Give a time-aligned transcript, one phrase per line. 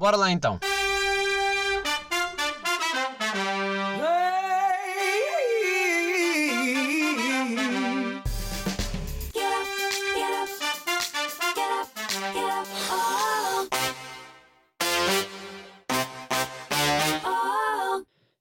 [0.00, 0.58] Bora lá então.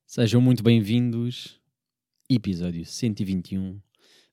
[0.07, 1.59] Sejam muito bem-vindos.
[2.29, 3.81] Episódio 121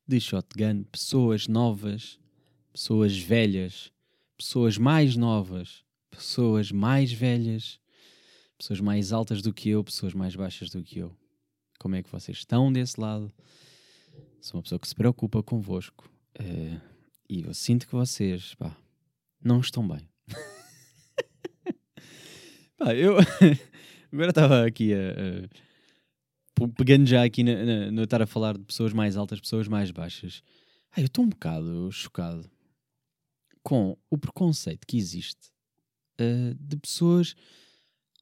[0.07, 0.85] de Shotgun.
[0.85, 2.21] Pessoas novas,
[2.73, 3.91] pessoas velhas,
[4.39, 7.79] pessoas mais novas, pessoas mais velhas,
[8.59, 11.15] pessoas mais altas do que eu, pessoas mais baixas do que eu.
[11.79, 13.33] Como é que vocês estão desse lado?
[14.41, 16.81] Sou uma pessoa que se preocupa convosco eh,
[17.29, 18.77] e eu sinto que vocês pá,
[19.43, 20.09] não estão bem.
[22.79, 23.17] pá, eu
[24.13, 24.99] agora estava aqui a.
[24.99, 25.67] a
[26.75, 30.43] pegando já aqui no estar a falar de pessoas mais altas, pessoas mais baixas,
[30.93, 32.51] ai, eu estou um bocado chocado
[33.63, 35.51] com o preconceito que existe
[36.21, 37.35] uh, de pessoas,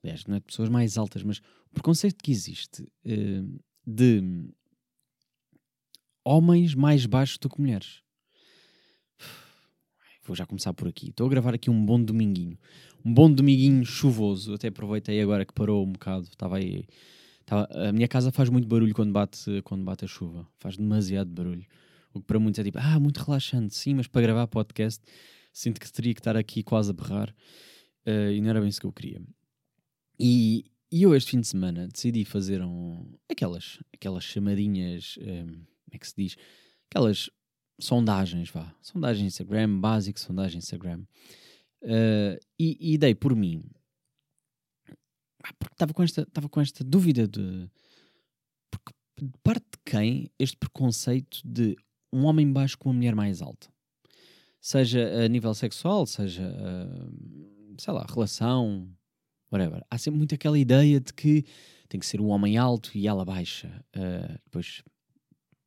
[0.03, 4.23] aliás, não é de pessoas mais altas, mas o preconceito que existe uh, de
[6.25, 8.03] homens mais baixos do que mulheres.
[10.25, 11.11] Vou já começar por aqui.
[11.11, 12.59] Estou a gravar aqui um bom dominguinho.
[13.05, 14.55] Um bom dominguinho chuvoso.
[14.55, 16.25] Até aproveitei agora que parou um bocado.
[16.25, 16.87] Estava aí
[17.47, 20.47] Tá, a minha casa faz muito barulho quando bate, quando bate a chuva.
[20.59, 21.67] Faz demasiado barulho.
[22.13, 25.03] O que para muitos é tipo, ah, muito relaxante, sim, mas para gravar podcast
[25.53, 27.35] sinto que teria que estar aqui quase a berrar
[28.07, 29.23] uh, e não era bem isso que eu queria.
[30.19, 35.43] E, e eu este fim de semana decidi fazer um, aquelas, aquelas chamadinhas, um, eh,
[35.45, 36.37] como é que se diz?
[36.91, 37.31] Aquelas
[37.81, 38.75] sondagens, vá.
[38.81, 41.05] Sondagem Instagram, básico, sondagem Instagram.
[41.83, 43.63] Uh, e, e dei por mim
[45.59, 47.69] porque estava com esta, estava com esta dúvida de.
[48.71, 51.77] Porque de parte de quem este preconceito de
[52.13, 53.69] um homem baixo com uma mulher mais alta?
[54.61, 58.89] Seja a nível sexual, seja, uh, sei lá, relação,
[59.51, 59.85] whatever.
[59.91, 61.45] Há sempre muito aquela ideia de que
[61.89, 63.85] tem que ser o homem alto e ela baixa.
[63.97, 64.83] Uh, depois,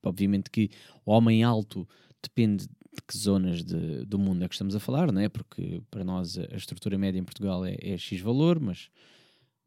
[0.03, 0.69] obviamente que
[1.05, 1.87] o homem alto
[2.21, 5.29] depende de que zonas de, do mundo é que estamos a falar, não é?
[5.29, 8.89] Porque para nós a estrutura média em Portugal é, é X valor, mas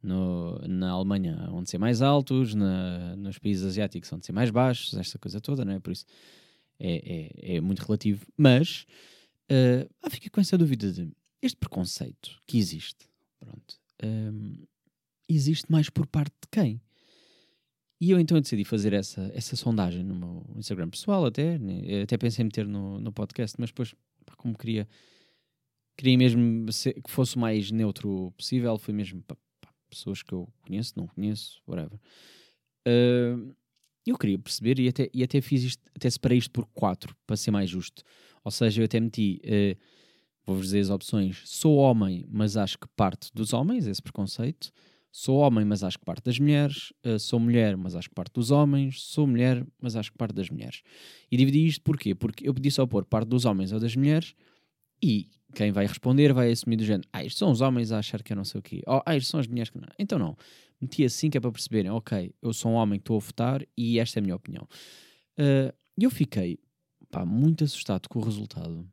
[0.02, 4.94] no, na Alemanha onde ser mais altos, na, nos países asiáticos onde ser mais baixos,
[4.94, 5.80] esta coisa toda, não é?
[5.80, 6.04] Por isso
[6.78, 8.26] é, é, é muito relativo.
[8.36, 8.86] Mas
[9.50, 11.10] uh, ah, fica com essa dúvida de
[11.42, 13.08] este preconceito que existe,
[13.38, 14.66] pronto, um,
[15.28, 16.80] existe mais por parte de quem?
[18.00, 22.02] E eu então decidi fazer essa, essa sondagem no meu Instagram pessoal até, né?
[22.02, 24.88] até pensei em meter no, no podcast, mas depois, pá, como queria,
[25.98, 29.36] queria mesmo ser, que fosse o mais neutro possível, foi mesmo pá,
[29.90, 32.00] pessoas que eu conheço, não conheço, whatever.
[32.88, 33.54] Uh,
[34.06, 37.36] eu queria perceber e até, e até fiz isto, até separei isto por quatro, para
[37.36, 38.02] ser mais justo.
[38.42, 39.78] Ou seja, eu até meti, uh,
[40.46, 44.70] vou-vos dizer as opções: sou homem, mas acho que parte dos homens, esse preconceito.
[45.12, 46.92] Sou homem, mas acho que parte das mulheres.
[47.04, 49.02] Uh, sou mulher, mas acho que parte dos homens.
[49.02, 50.82] Sou mulher, mas acho que parte das mulheres.
[51.28, 52.14] E dividi isto porquê?
[52.14, 54.36] Porque eu pedi só pôr parte dos homens ou das mulheres
[55.02, 58.22] e quem vai responder vai assumir do género, ah, isto são os homens a achar
[58.22, 59.88] que eu não sei o quê, oh, ah, isto são as mulheres que não.
[59.98, 60.36] Então não,
[60.80, 63.66] meti assim que é para perceberem, ok, eu sou um homem que estou a votar
[63.76, 64.68] e esta é a minha opinião.
[65.36, 66.58] E uh, eu fiquei
[67.10, 68.86] pá, muito assustado com o resultado,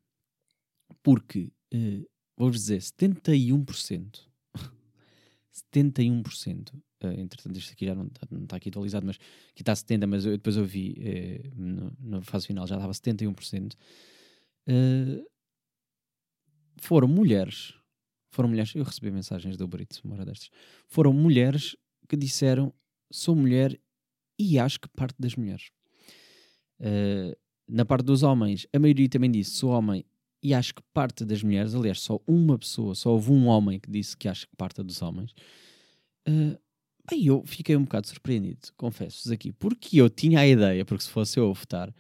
[1.08, 4.28] porque, uh, vou-vos dizer, 71%,
[5.74, 9.16] 71%, uh, entretanto isto aqui já não está, não está aqui atualizado, mas
[9.52, 12.92] aqui está 70%, mas eu, depois eu vi uh, no, na fase final já estava
[12.92, 13.74] 71%,
[14.68, 15.26] uh,
[16.82, 17.74] foram mulheres,
[18.30, 20.50] foram mulheres, eu recebi mensagens do Brito, uma hora destas,
[20.90, 21.78] foram mulheres
[22.10, 22.74] que disseram
[23.10, 23.80] sou mulher
[24.38, 25.72] e acho que parte das mulheres.
[26.82, 27.34] Uh,
[27.66, 30.06] na parte dos homens, a maioria também disse sou homem
[30.42, 33.90] e acho que parte das mulheres, aliás, só uma pessoa, só houve um homem que
[33.90, 35.32] disse que acha que parte dos homens.
[36.28, 36.58] Uh,
[37.12, 41.10] aí eu fiquei um bocado surpreendido, confesso-vos aqui, porque eu tinha a ideia, porque se
[41.10, 41.94] fosse eu a votar,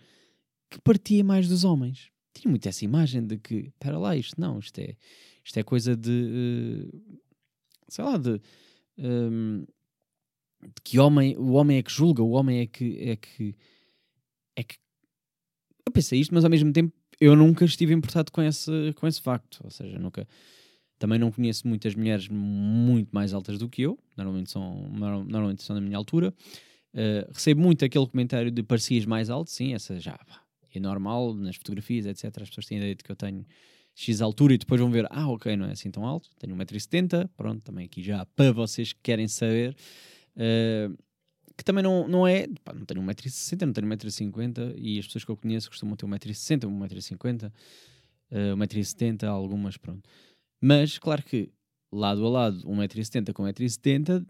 [0.70, 4.60] que partia mais dos homens tinha muito essa imagem de que, espera lá, isto não,
[4.60, 4.96] isto é,
[5.44, 7.20] isto é coisa de, uh,
[7.88, 8.42] sei lá, de,
[8.98, 9.66] um,
[10.62, 13.56] de, que homem, o homem é que julga, o homem é que, é que,
[14.56, 14.78] é que,
[15.86, 19.22] eu pensei isto, mas ao mesmo tempo eu nunca estive importado com esse, com esse
[19.22, 20.28] facto, ou seja, nunca,
[21.00, 25.76] também não conheço muitas mulheres muito mais altas do que eu, normalmente são, normalmente são
[25.76, 26.34] da minha altura,
[26.94, 30.20] uh, recebo muito aquele comentário de parecias mais alto, sim, essa já,
[30.74, 32.26] é normal, nas fotografias, etc.
[32.42, 33.46] As pessoas têm a ideia de que eu tenho
[33.96, 37.30] X altura e depois vão ver, ah, ok, não é assim tão alto, tenho 1,70m,
[37.36, 39.76] pronto, também aqui já para vocês que querem saber.
[40.36, 40.96] Uh,
[41.58, 45.26] que também não, não é, pá, não tenho 1,60m, não tenho 1,50m e as pessoas
[45.26, 47.52] que eu conheço costumam ter 1,60m, 1,50m,
[48.32, 50.08] uh, 1,70m, algumas, pronto.
[50.62, 51.52] Mas, claro que
[51.92, 54.26] lado a lado 1,70m com 1,70m,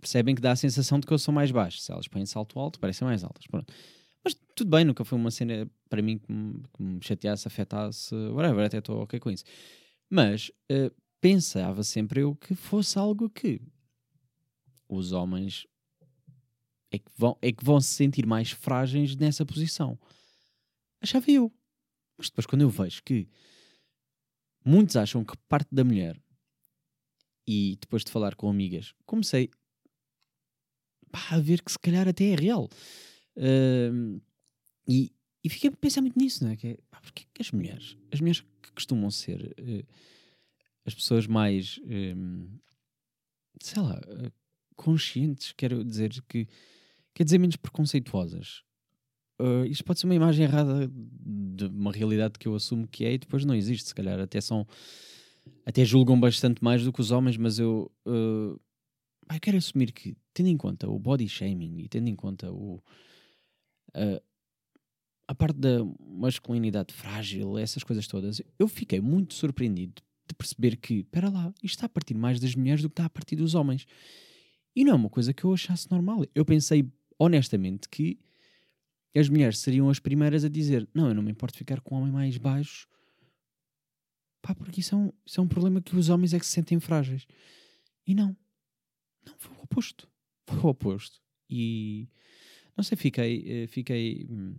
[0.00, 1.80] percebem que dá a sensação de que eu sou mais baixo.
[1.80, 3.46] Se elas põem salto alto, parecem mais altas.
[3.46, 3.72] Pronto.
[4.24, 8.14] Mas tudo bem, nunca foi uma cena para mim que me, que me chateasse, afetasse,
[8.14, 9.44] whatever, até estou ok com isso.
[10.08, 13.60] Mas uh, pensava sempre eu que fosse algo que
[14.88, 15.66] os homens
[16.90, 19.98] é que vão, é que vão se sentir mais frágeis nessa posição.
[21.00, 21.52] Achava eu.
[22.18, 23.28] Mas depois, quando eu vejo que
[24.64, 26.20] muitos acham que parte da mulher,
[27.46, 29.50] e depois de falar com amigas, comecei
[31.10, 32.68] pá, a ver que se calhar até é real.
[33.36, 34.20] Uh,
[34.86, 36.56] e, e fiquei a pensar muito nisso, não é?
[36.56, 39.86] Que é pá, porque é que as mulheres, as mulheres que costumam ser uh,
[40.84, 42.60] as pessoas mais, uh,
[43.60, 44.00] sei lá,
[44.76, 46.48] conscientes, quero dizer que,
[47.14, 48.62] quer dizer, menos preconceituosas.
[49.40, 53.14] Uh, isto pode ser uma imagem errada de uma realidade que eu assumo que é
[53.14, 54.66] e depois não existe, se calhar até são
[55.64, 58.60] até julgam bastante mais do que os homens, mas eu, uh,
[59.32, 62.82] eu quero assumir que, tendo em conta o body shaming e tendo em conta o,
[63.96, 64.22] uh,
[65.26, 71.00] a parte da masculinidade frágil, essas coisas todas, eu fiquei muito surpreendido de perceber que,
[71.00, 73.54] espera lá, isto está a partir mais das mulheres do que está a partir dos
[73.54, 73.86] homens.
[74.74, 76.24] E não é uma coisa que eu achasse normal.
[76.34, 76.84] Eu pensei
[77.20, 78.18] honestamente que
[79.14, 81.98] as mulheres seriam as primeiras a dizer: Não, eu não me importo ficar com um
[81.98, 82.88] homem mais baixo,
[84.40, 86.52] pá, porque isso é, um, isso é um problema que os homens é que se
[86.52, 87.26] sentem frágeis.
[88.06, 88.34] E não,
[89.26, 90.08] não, foi o oposto.
[90.50, 91.20] Foi o oposto.
[91.48, 92.08] E
[92.76, 94.56] não sei, fiquei, eh, fiquei hum,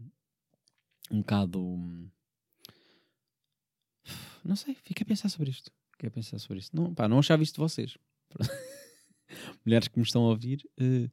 [1.12, 1.60] um bocado.
[1.60, 2.10] Hum,
[4.46, 5.70] não sei, fiquei a pensar sobre isto.
[5.92, 6.74] Fiquei a pensar sobre isto.
[6.74, 7.98] Não, pá, não achava isto de vocês.
[9.66, 11.12] Mulheres que me estão a ouvir, uh,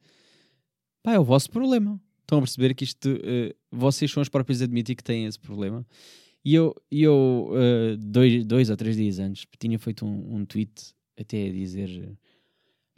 [1.08, 4.60] pá, é o vosso problema estão a perceber que isto, uh, vocês são os próprios
[4.60, 5.84] a admitir que têm esse problema.
[6.44, 10.94] E eu, eu uh, dois, dois ou três dias antes, tinha feito um, um tweet
[11.18, 12.16] até a dizer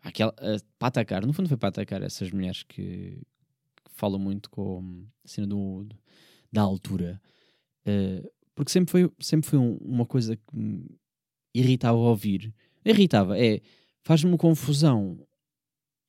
[0.02, 3.20] aquela, uh, para atacar, no fundo foi para atacar essas mulheres que,
[3.84, 5.86] que falam muito com a cena do,
[6.52, 7.20] da altura.
[8.54, 10.84] Porque sempre foi, sempre foi um, uma coisa que me
[11.54, 12.52] irritava ouvir.
[12.84, 13.60] Irritava, é,
[14.02, 15.18] faz-me confusão.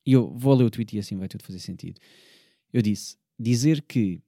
[0.04, 2.00] E eu vou ler o tweet e assim vai tudo fazer sentido.
[2.72, 4.20] Eu disse: dizer que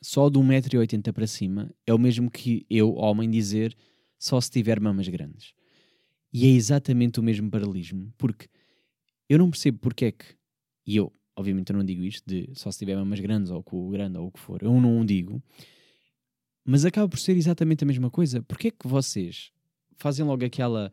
[0.00, 3.76] só de 1,80m para cima é o mesmo que eu, homem, dizer
[4.18, 5.54] só se tiver mamas grandes.
[6.32, 8.48] E é exatamente o mesmo paralelismo, porque
[9.28, 10.24] eu não percebo porque é que,
[10.86, 13.90] e eu, obviamente, eu não digo isto de só se tiver mamas grandes ou cu
[13.90, 15.42] grande ou o que for, eu não o digo,
[16.64, 18.42] mas acaba por ser exatamente a mesma coisa.
[18.42, 19.52] Porque é que vocês
[19.96, 20.92] fazem logo aquela,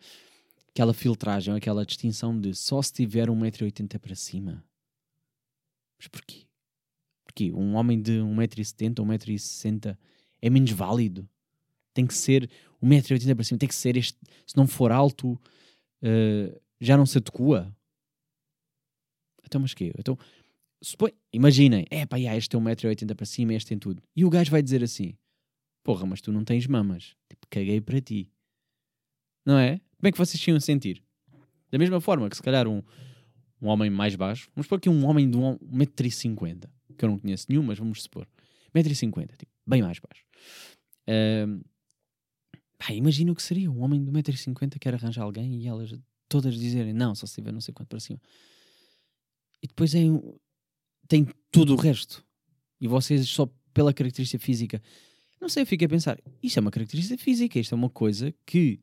[0.69, 4.63] aquela filtragem, aquela distinção de só se tiver 1,80m para cima?
[5.97, 6.47] Mas porquê?
[7.25, 9.97] Porque um homem de 1,70m, 1,60m
[10.41, 11.29] é menos válido.
[11.93, 12.49] Tem que ser
[12.81, 14.17] 1,80m para cima, tem que ser este.
[14.47, 17.75] Se não for alto, uh, já não se adequa.
[19.45, 19.91] Então, mas quê?
[19.97, 20.17] Então,
[20.81, 24.01] supõe, imaginem, é pá, yeah, este tem 1,80m para cima, este tem tudo.
[24.15, 25.17] E o gajo vai dizer assim:
[25.83, 27.15] Porra, mas tu não tens mamas.
[27.27, 28.31] Tipo, caguei para ti.
[29.45, 29.81] Não é?
[29.99, 31.03] Como é que vocês tinham a sentir?
[31.71, 32.81] Da mesma forma que se calhar um,
[33.61, 36.69] um homem mais baixo, vamos supor aqui um homem de 1,50m
[36.99, 38.27] que eu não conheço nenhum, mas vamos supor,
[38.75, 40.25] 1,50m, tipo, bem mais baixo.
[41.07, 41.63] Uh,
[42.91, 45.97] imagina o que seria um homem de 1,50m quer arranjar alguém e elas
[46.27, 48.19] todas dizerem não, só se tiver não sei quanto para cima.
[49.63, 50.01] E depois é,
[51.07, 52.23] tem tudo o resto.
[52.79, 54.81] E vocês só pela característica física.
[55.41, 58.33] Não sei, eu fico a pensar, isto é uma característica física, isto é uma coisa
[58.45, 58.79] que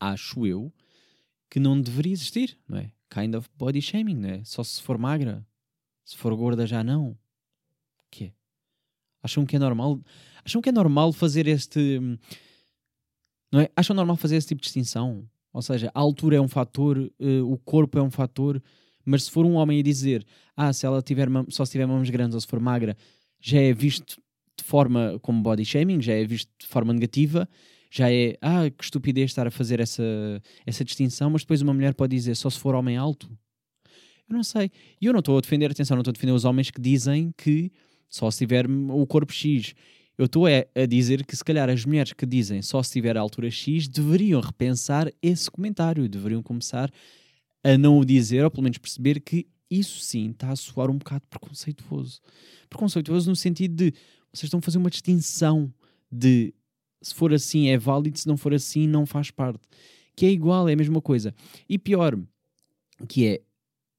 [0.00, 0.72] acho eu
[1.50, 2.92] que não deveria existir, não é?
[3.10, 4.44] Kind of body shaming, não é?
[4.44, 5.46] Só se for magra,
[6.04, 7.16] se for gorda, já não.
[8.10, 8.32] Que é?
[9.22, 10.00] Acham que é normal?
[10.44, 12.00] Acham que é normal fazer este.
[13.50, 13.70] Não é?
[13.74, 15.28] Acham normal fazer esse tipo de distinção?
[15.52, 18.62] Ou seja, a altura é um fator, uh, o corpo é um fator,
[19.04, 20.24] mas se for um homem a dizer,
[20.54, 22.96] ah, se ela tiver só se tiver mãos grandes ou se for magra,
[23.40, 24.20] já é visto
[24.56, 27.48] de forma como body shaming, já é visto de forma negativa,
[27.90, 30.02] já é, ah, que estupidez estar a fazer essa,
[30.66, 33.28] essa distinção, mas depois uma mulher pode dizer só se for homem alto.
[34.28, 34.70] Eu não sei.
[35.00, 37.32] E eu não estou a defender, atenção, não estou a defender os homens que dizem
[37.36, 37.72] que
[38.08, 39.74] só se tiver o corpo X.
[40.18, 43.16] Eu estou a, a dizer que se calhar as mulheres que dizem só se tiver
[43.16, 46.90] a altura X deveriam repensar esse comentário, deveriam começar
[47.62, 50.98] a não o dizer, ou pelo menos perceber que isso sim está a soar um
[50.98, 52.20] bocado preconceituoso.
[52.68, 53.94] Preconceituoso no sentido de
[54.32, 55.72] vocês estão a fazer uma distinção
[56.10, 56.54] de
[57.00, 59.60] se for assim é válido, se não for assim não faz parte.
[60.16, 61.34] Que é igual, é a mesma coisa.
[61.68, 62.18] E pior,
[63.08, 63.40] que é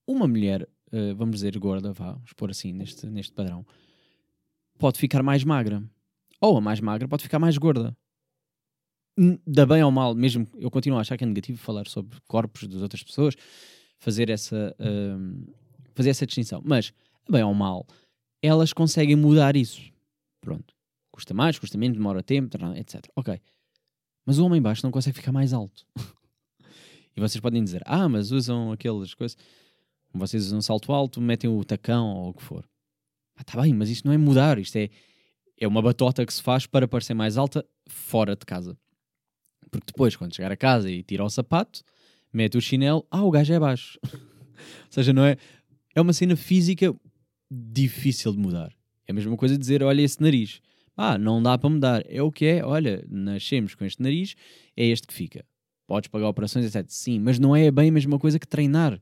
[0.05, 3.65] uma mulher, uh, vamos dizer gorda, vá, vamos pôr assim neste, neste padrão,
[4.77, 5.83] pode ficar mais magra.
[6.41, 7.95] Ou a mais magra pode ficar mais gorda.
[9.45, 12.67] da bem ou mal, mesmo eu continuo a achar que é negativo falar sobre corpos
[12.67, 13.35] das outras pessoas,
[13.97, 15.53] fazer essa, uh,
[15.93, 16.61] fazer essa distinção.
[16.63, 16.93] Mas,
[17.29, 17.85] bem ou mal,
[18.41, 19.81] elas conseguem mudar isso.
[20.41, 20.78] Pronto.
[21.19, 23.05] Custa mais, custa menos, demora tempo, etc.
[23.13, 23.41] Ok.
[24.25, 25.85] Mas o homem baixo não consegue ficar mais alto.
[27.13, 29.37] e vocês podem dizer, ah, mas usam aquelas coisas.
[30.13, 32.65] Vocês usam salto alto, metem o tacão ou o que for.
[33.35, 34.89] Ah, tá bem, mas isto não é mudar, isto é,
[35.59, 38.77] é uma batota que se faz para parecer mais alta fora de casa.
[39.69, 41.81] Porque depois, quando chegar a casa e tira o sapato,
[42.31, 43.99] mete o chinelo, ah, o gajo é baixo.
[44.07, 45.35] Ou seja, não é.
[45.93, 46.95] É uma cena física
[47.51, 48.73] difícil de mudar.
[49.05, 50.61] É a mesma coisa dizer, olha esse nariz.
[51.01, 52.03] Ah, não dá para mudar.
[52.07, 54.35] É o que é, olha, nascemos com este nariz,
[54.75, 55.45] é este que fica.
[55.87, 56.85] Podes pagar operações, etc.
[56.89, 58.99] Sim, mas não é bem a mesma coisa que treinar.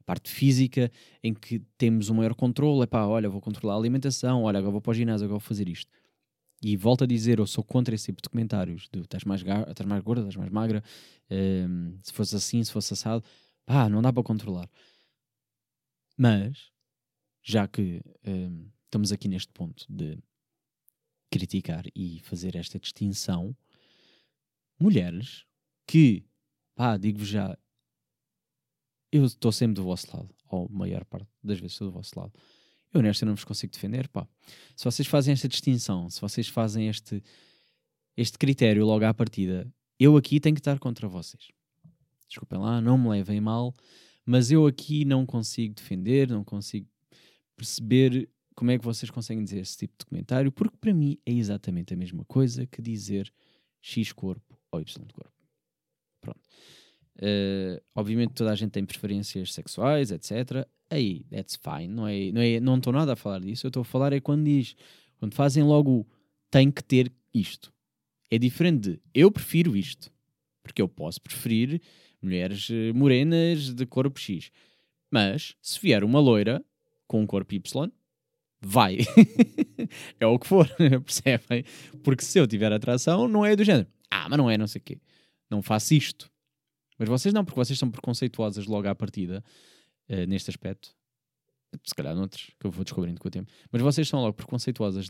[0.00, 0.90] A parte física,
[1.22, 4.72] em que temos um maior controle, é pá, olha, vou controlar a alimentação, olha, agora
[4.72, 5.88] vou para o ginásio, agora vou fazer isto.
[6.60, 9.88] E volto a dizer, eu sou contra esse tipo de comentários: de estás mais, estás
[9.88, 10.82] mais gorda, estás mais magra,
[11.30, 13.22] um, se fosse assim, se fosse assado,
[13.64, 14.68] pá, não dá para controlar.
[16.18, 16.72] Mas,
[17.40, 20.18] já que um, estamos aqui neste ponto de
[21.36, 23.56] criticar e fazer esta distinção,
[24.78, 25.44] mulheres
[25.86, 26.24] que,
[26.74, 27.56] pá, digo-vos já,
[29.12, 32.32] eu estou sempre do vosso lado, ou maior parte das vezes estou do vosso lado
[32.96, 34.26] eu nesta não vos consigo defender, pá.
[34.74, 37.22] Se vocês fazem esta distinção, se vocês fazem este,
[38.16, 41.48] este critério logo à partida, eu aqui tenho que estar contra vocês.
[42.28, 43.74] Desculpem lá, não me levem mal,
[44.24, 46.88] mas eu aqui não consigo defender, não consigo
[47.54, 51.30] perceber como é que vocês conseguem dizer esse tipo de comentário, porque para mim é
[51.30, 53.32] exatamente a mesma coisa que dizer
[53.80, 55.30] X corpo ou Y corpo.
[56.20, 56.40] Pronto.
[57.18, 62.40] Uh, obviamente toda a gente tem preferências sexuais, etc aí, that's fine, não é, não
[62.40, 64.76] é, não estou nada a falar disso, eu estou a falar é quando diz,
[65.18, 66.06] quando fazem logo
[66.50, 67.72] tem que ter isto.
[68.30, 70.10] É diferente de eu prefiro isto,
[70.62, 71.80] porque eu posso preferir
[72.20, 74.50] mulheres eh, morenas de corpo X.
[75.10, 76.64] Mas se vier uma loira
[77.06, 77.92] com um corpo Y,
[78.60, 78.98] vai.
[80.20, 80.68] é o que for,
[81.04, 81.64] percebem?
[82.02, 83.88] Porque se eu tiver atração, não é do género.
[84.10, 85.00] Ah, mas não é, não sei o quê.
[85.50, 86.30] Não faço isto.
[86.98, 89.44] Mas vocês não, porque vocês são preconceituosas logo à partida
[90.08, 90.94] uh, neste aspecto.
[91.84, 93.52] Se calhar noutros, que eu vou descobrindo com o tempo.
[93.70, 95.08] Mas vocês são logo preconceituosas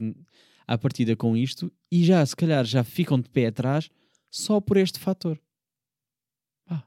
[0.67, 3.89] à partida com isto e já, se calhar, já ficam de pé atrás
[4.31, 5.41] só por este fator.
[6.67, 6.83] Ah,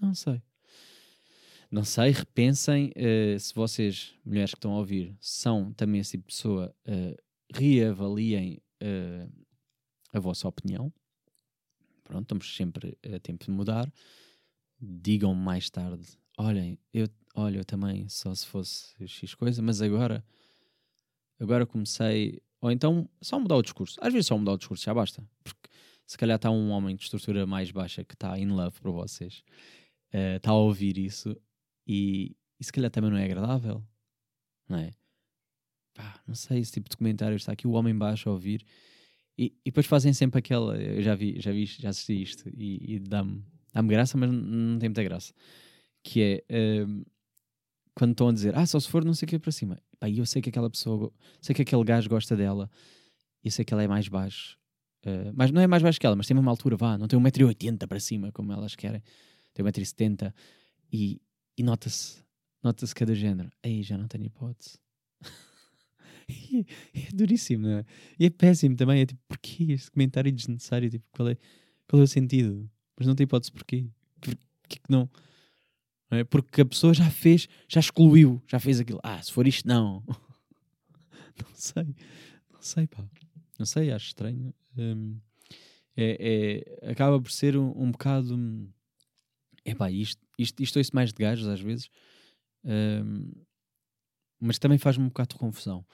[0.00, 0.42] não sei.
[1.74, 6.28] Não sei, repensem uh, se vocês, mulheres que estão a ouvir, são também esse tipo
[6.28, 7.16] de pessoa, uh,
[7.52, 9.28] reavaliem uh,
[10.12, 10.92] a vossa opinião.
[12.04, 13.92] Pronto, estamos sempre a tempo de mudar.
[14.80, 16.06] Digam mais tarde:
[16.38, 20.24] olhem, eu olha, eu também, só se fosse X coisa, mas agora,
[21.40, 23.98] agora comecei, ou então só mudar o discurso.
[24.00, 25.68] Às vezes só mudar o discurso já basta, porque
[26.06, 29.42] se calhar está um homem de estrutura mais baixa que está in love para vocês,
[30.14, 31.36] uh, está a ouvir isso
[31.86, 33.82] e, e se calhar também não é agradável,
[34.68, 34.92] não é?
[35.94, 38.64] Pá, não sei, esse tipo de comentários, está aqui o homem baixo a ouvir
[39.38, 42.94] e, e depois fazem sempre aquela, eu já vi, já vi, já assisti isto e,
[42.94, 45.32] e dá-me dá graça, mas não tem muita graça,
[46.02, 46.84] que é...
[46.84, 47.04] Uh,
[47.96, 49.80] quando estão a dizer, ah, só se for não sei o que para cima.
[50.00, 52.68] Pá, eu sei que aquela pessoa, sei que aquele gajo gosta dela,
[53.44, 54.58] e sei que ela é mais baixo.
[55.06, 57.18] Uh, mas não é mais baixo que ela, mas tem uma altura, vá, não tem
[57.18, 59.02] 1,80m para cima, como elas querem.
[59.52, 60.32] Tem 1,70m.
[60.92, 61.20] E,
[61.56, 62.22] e nota-se,
[62.62, 63.50] nota-se cada género.
[63.62, 64.78] Aí já não tenho hipótese.
[66.94, 67.84] é duríssimo, não é?
[68.18, 69.00] E é péssimo também.
[69.00, 70.90] É tipo, porquê este comentário desnecessário?
[70.90, 71.36] Tipo, qual é,
[71.88, 72.68] qual é o sentido?
[72.96, 73.86] Mas não tem hipótese porquê?
[74.20, 74.36] Porquê
[74.68, 75.08] que não?
[76.10, 76.24] É?
[76.24, 79.00] Porque a pessoa já fez, já excluiu, já fez aquilo.
[79.02, 80.02] Ah, se for isto, não.
[80.06, 81.96] não sei,
[82.52, 83.04] não sei, pá.
[83.58, 84.54] Não sei, acho estranho.
[84.76, 85.18] Um,
[85.96, 88.34] é, é, acaba por ser um, um bocado.
[88.34, 88.36] É
[89.72, 91.88] pá, isto, isto, isto ouço mais de gajos às vezes,
[92.64, 93.30] um,
[94.40, 95.86] mas também faz-me um bocado de confusão.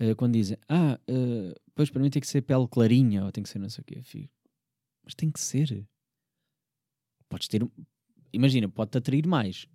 [0.00, 3.42] Uh, quando dizem, ah, uh, pois para mim tem que ser pele clarinha ou tem
[3.42, 4.28] que ser não sei o quê.
[5.04, 5.86] Mas tem que ser.
[7.28, 7.62] Podes ter,
[8.32, 9.66] imagina, pode-te atrair mais,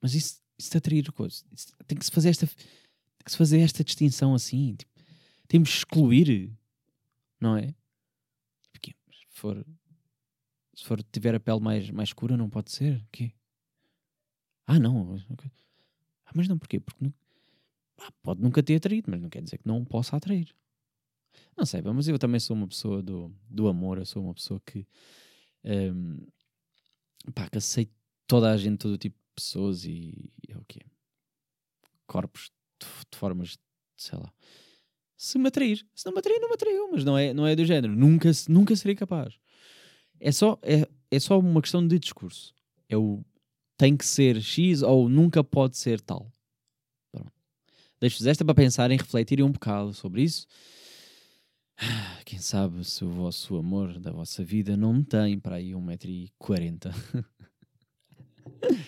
[0.00, 1.44] mas isso, isso te atrair coisa.
[1.52, 4.74] Isso, tem que se fazer esta, tem que se fazer esta distinção assim.
[4.74, 4.92] Tipo,
[5.46, 6.52] temos que excluir,
[7.40, 7.74] não é?
[8.72, 9.64] Porque se for,
[10.78, 13.04] se for tiver a pele mais, mais escura, não pode ser.
[13.10, 13.32] Quê?
[14.64, 15.18] Ah, não.
[16.24, 16.78] Ah, mas não, porquê?
[16.78, 17.12] Porque não,
[17.98, 20.54] ah, pode nunca ter atraído, mas não quer dizer que não possa atrair.
[21.56, 24.62] Não sei, mas eu também sou uma pessoa do, do amor, eu sou uma pessoa
[24.64, 24.86] que,
[25.64, 26.24] um,
[27.34, 27.92] pá, que aceito
[28.28, 30.82] toda a gente, todo tipo de pessoas e, e é o quê?
[32.06, 33.58] Corpos de, de, formas,
[33.96, 34.32] sei lá.
[35.16, 37.56] Se me atrair, se não me atrair, não me atraiu, mas não é, não é
[37.56, 37.96] do género.
[37.96, 39.34] Nunca, nunca serei capaz.
[40.20, 42.54] É só, é, é só uma questão de discurso.
[42.88, 43.22] É o
[43.76, 46.30] tem que ser X ou nunca pode ser tal.
[48.00, 50.46] Deixo-vos esta para pensarem, refletirem um bocado sobre isso.
[52.24, 57.24] Quem sabe se o vosso amor da vossa vida não tem para aí 1,40m.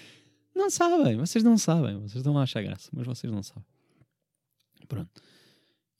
[0.54, 1.96] não sabem, vocês não sabem.
[1.96, 3.64] Vocês estão a achar graça, mas vocês não sabem.
[4.86, 5.22] Pronto.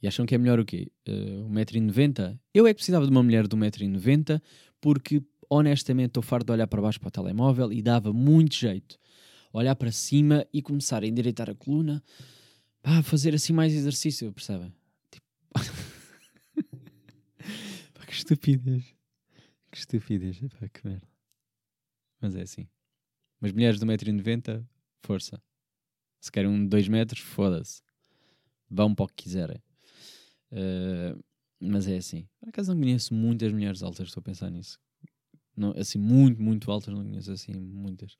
[0.02, 0.90] E acham que é melhor o quê?
[1.08, 2.38] Uh, 1,90m?
[2.54, 4.40] Eu é que precisava de uma mulher de 1,90m
[4.80, 8.98] porque, honestamente, estou farto de olhar para baixo para o telemóvel e dava muito jeito
[9.52, 12.02] olhar para cima e começar a endireitar a coluna
[13.02, 14.72] fazer assim mais exercício, percebem?
[15.10, 15.26] Tipo...
[17.92, 18.94] pá, que estupidez.
[19.70, 21.06] Que estupidez, pá, que merda.
[22.20, 22.68] Mas é assim.
[23.40, 24.66] Mas mulheres de 1,90m,
[25.02, 25.42] força.
[26.20, 27.82] Se querem um de 2 metros, foda-se.
[28.68, 29.62] Vão para o que quiserem.
[30.52, 31.22] Uh,
[31.60, 32.26] mas é assim.
[32.40, 34.78] Por acaso não conheço muitas mulheres altas, estou a pensar nisso.
[35.56, 38.16] Não, assim, muito, muito altas, não conheço assim muitas.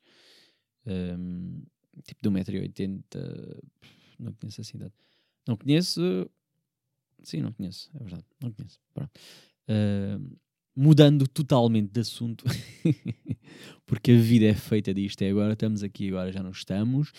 [0.87, 1.63] Um,
[2.05, 3.03] tipo de 1,80m
[4.19, 4.93] não conheço a cidade.
[5.47, 6.31] Não conheço.
[7.23, 8.25] Sim, não conheço, é verdade.
[8.43, 8.79] Não conheço.
[8.97, 10.39] Uh,
[10.75, 12.45] mudando totalmente de assunto,
[13.87, 15.23] porque a vida é feita disto.
[15.23, 17.11] É agora, estamos aqui, agora já não estamos.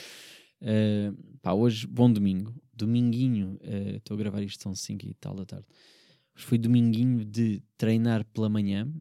[0.62, 2.54] Uh, pá, hoje, bom domingo.
[2.74, 5.68] Dominguinho, uh, estou a gravar isto, são 5 e tal da tarde.
[6.41, 8.91] Hoje foi dominguinho de treinar pela manhã,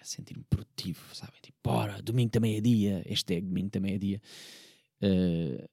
[0.00, 1.38] a sentir-me produtivo, sabem?
[1.42, 3.02] Tipo, bora, domingo também é dia.
[3.04, 4.22] Este é domingo também é dia.
[5.02, 5.68] Uh,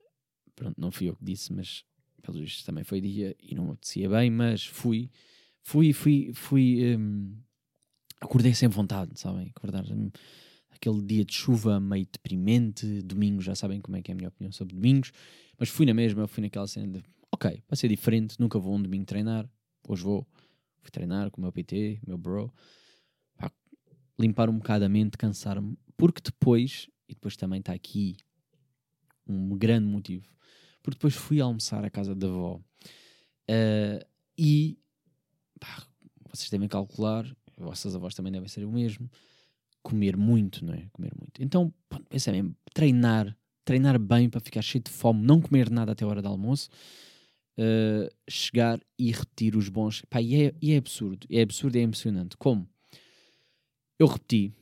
[0.53, 1.85] pronto, não fui eu que disse, mas
[2.21, 5.09] pelo visto também foi dia e não me apetecia bem, mas fui,
[5.63, 7.33] fui, fui, fui, um,
[8.19, 9.53] acordei sem vontade, sabem?
[9.55, 10.11] Acordar um,
[10.69, 14.27] aquele dia de chuva meio deprimente, domingo, já sabem como é que é a minha
[14.27, 15.13] opinião sobre domingos,
[15.57, 18.81] mas fui na mesma, fui naquela cena de, ok, vai ser diferente, nunca vou um
[18.81, 19.49] domingo treinar,
[19.87, 20.27] hoje vou,
[20.85, 22.53] fui treinar com o meu PT, meu bro,
[23.35, 23.51] pá,
[24.19, 28.15] limpar um bocado a mente, cansar-me, porque depois, e depois também está aqui
[29.27, 30.27] um grande motivo,
[30.83, 34.05] porque depois fui almoçar à casa da avó uh,
[34.37, 34.77] e
[35.59, 35.83] pá,
[36.29, 37.25] vocês devem calcular,
[37.57, 39.09] vossas avós também devem ser o mesmo,
[39.81, 40.87] comer muito, não é?
[40.91, 41.41] Comer muito.
[41.41, 41.73] Então,
[42.09, 46.07] pensei mesmo, treinar, treinar bem para ficar cheio de fome, não comer nada até a
[46.07, 46.69] hora do almoço,
[47.57, 50.03] uh, chegar e repetir os bons.
[50.09, 52.37] Pá, e, é, e é absurdo, é absurdo é emocionante.
[52.37, 52.67] Como?
[53.97, 54.53] Eu repeti,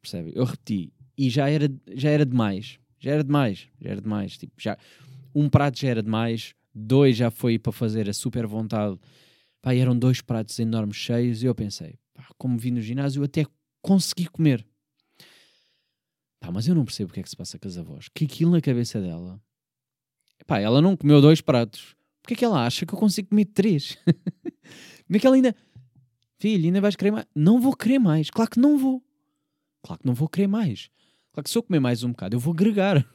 [0.00, 0.32] percebe?
[0.34, 2.78] Eu repeti e já era, já era demais.
[2.98, 4.38] Já era demais, já era demais.
[4.38, 4.78] Tipo, já,
[5.34, 8.98] um prato já era demais, dois já foi para fazer a super vontade.
[9.60, 13.24] Pá, eram dois pratos enormes cheios e eu pensei, pá, como vi no ginásio, eu
[13.24, 13.44] até
[13.82, 14.66] consegui comer.
[16.40, 18.08] Pá, mas eu não percebo o que é que se passa com as avós.
[18.08, 19.40] Que aquilo na cabeça dela.
[20.46, 21.94] Pá, ela não comeu dois pratos.
[22.24, 23.98] Porquê é que ela acha que eu consigo comer três?
[25.06, 25.54] Como é que ela ainda.
[26.38, 27.26] Filho, ainda vais querer mais?
[27.34, 28.30] Não vou querer mais.
[28.30, 29.04] Claro que não vou.
[29.82, 30.88] Claro que não vou querer mais.
[31.34, 33.06] Claro que se eu comer mais um bocado, eu vou agregar.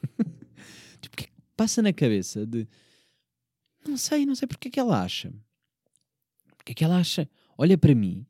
[1.02, 2.68] tipo, que passa na cabeça de
[3.84, 5.34] não sei, não sei porque é que ela acha.
[6.56, 8.24] Porque é que ela acha, olha para mim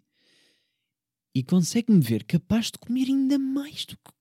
[1.35, 4.13] e consegue-me ver capaz de comer ainda mais do que,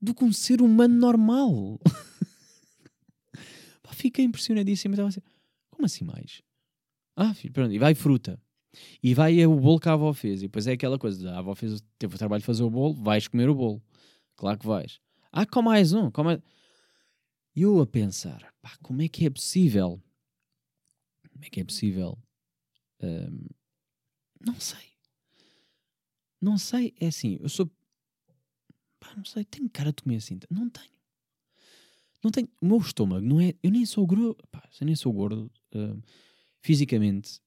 [0.00, 1.80] do que um ser humano normal.
[3.82, 4.94] Pá, fiquei impressionadíssimo.
[4.94, 5.22] Estava assim,
[5.76, 6.42] como assim mais?
[7.14, 8.40] Ah, filho, pronto, e vai fruta.
[9.02, 10.40] E vai é o bolo que a avó fez.
[10.40, 12.94] E depois é aquela coisa: a avó fez, teve o trabalho de fazer o bolo,
[12.94, 13.82] vais comer o bolo.
[14.36, 15.00] Claro que vais.
[15.32, 16.10] Ah, com mais um.
[16.10, 16.40] Com mais...
[17.54, 20.02] Eu a pensar, pá, como é que é possível?
[21.32, 22.18] Como é que é possível?
[23.00, 23.46] Um,
[24.46, 24.86] não sei.
[26.40, 27.66] Não sei, é assim, eu sou.
[29.00, 30.38] Pá, não sei, tenho cara de comer assim.
[30.50, 30.96] Não tenho.
[32.22, 32.48] Não tenho.
[32.60, 33.54] O meu estômago não é.
[33.62, 34.36] Eu nem sou gordo.
[34.50, 36.02] Pá, eu nem sou gordo uh,
[36.60, 37.40] fisicamente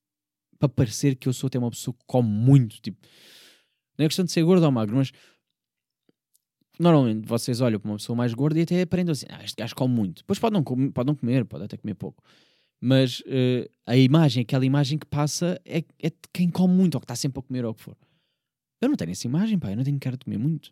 [0.58, 2.82] para parecer que eu sou até uma pessoa que come muito.
[2.82, 3.00] Tipo,
[3.98, 5.12] não é questão de ser gordo ou magro, mas
[6.80, 9.76] normalmente vocês olham para uma pessoa mais gorda e até aprendem assim, ah, este gajo
[9.76, 10.20] come muito.
[10.20, 12.24] Depois pode não, comer, pode não comer, pode até comer pouco.
[12.82, 17.02] Mas uh, a imagem, aquela imagem que passa é, é de quem come muito ou
[17.02, 17.98] que está sempre a comer ou o que for.
[18.82, 20.72] Eu não tenho essa imagem, pá, eu não tenho cara de comer muito.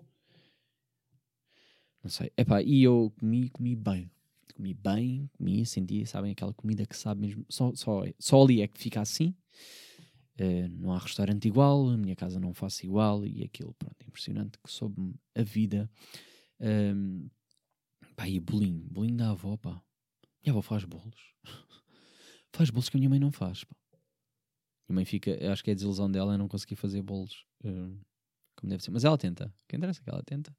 [2.02, 2.32] Não sei.
[2.38, 4.10] Epá, e eu comi, comi bem.
[4.54, 7.46] Comi bem, comi, senti, sabem, aquela comida que sabe mesmo.
[7.50, 9.36] Só, só, só ali é que fica assim.
[10.40, 14.60] Uh, não há restaurante igual, a minha casa não faço igual e aquilo, pronto, impressionante
[14.64, 15.90] que soube a vida.
[16.60, 17.28] Um,
[18.16, 19.82] pá, e bolinho, bolinho da avó, pá.
[20.44, 21.34] Minha avó faz bolos.
[22.54, 23.76] faz bolos que a minha mãe não faz, pá.
[24.88, 27.46] Minha mãe fica, acho que é a desilusão dela não conseguir fazer bolos
[28.58, 29.54] como deve ser, mas ela tenta.
[29.68, 30.56] Quem interessa que ela tenta.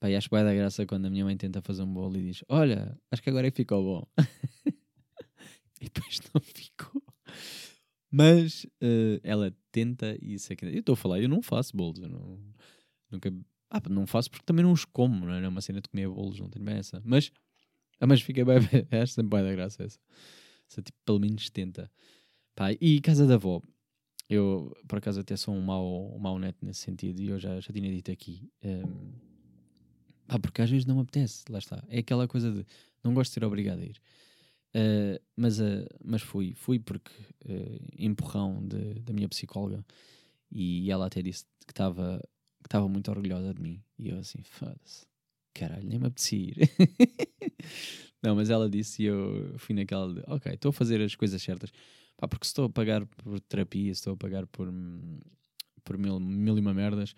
[0.00, 2.16] Pá, e acho que vai dar graça quando a minha mãe tenta fazer um bolo
[2.16, 4.06] e diz: Olha, acho que agora é que ficou bom.
[5.80, 7.02] e depois não ficou.
[8.10, 10.64] Mas uh, ela tenta e isso é que.
[10.64, 12.00] Eu estou a falar, eu não faço bolos.
[12.00, 12.38] Eu não,
[13.10, 13.32] Nunca.
[13.70, 15.44] Ah, não faço porque também não os como, não é?
[15.44, 17.02] É uma cena de comer bolos, não tenho bem essa.
[17.04, 17.30] Mas,
[18.00, 18.56] ah, mas fiquei bem.
[19.02, 19.98] Acho sempre bem da graça essa.
[20.70, 21.90] Essa tipo, pelo menos tenta.
[22.54, 23.60] Pá, e casa da avó.
[24.28, 27.60] Eu, por acaso, até sou um mau, um mau neto nesse sentido e eu já,
[27.60, 28.50] já tinha dito aqui.
[28.62, 29.27] Um,
[30.28, 31.82] pá, porque às vezes não me apetece, lá está.
[31.88, 32.64] É aquela coisa de
[33.02, 34.00] não gosto de ser obrigado a ir.
[34.74, 37.10] Uh, mas, uh, mas fui, fui porque
[37.46, 39.84] uh, empurrão de, da minha psicóloga
[40.52, 42.20] e ela até disse que estava
[42.62, 45.06] que estava muito orgulhosa de mim e eu assim, foda-se,
[45.54, 46.56] caralho, nem me apetecia ir.
[48.22, 51.40] não, mas ela disse e eu fui naquela de, ok, estou a fazer as coisas
[51.40, 51.72] certas,
[52.18, 54.68] Pá, porque se estou a pagar por terapia, se estou a pagar por,
[55.84, 57.14] por mil, mil e uma merdas,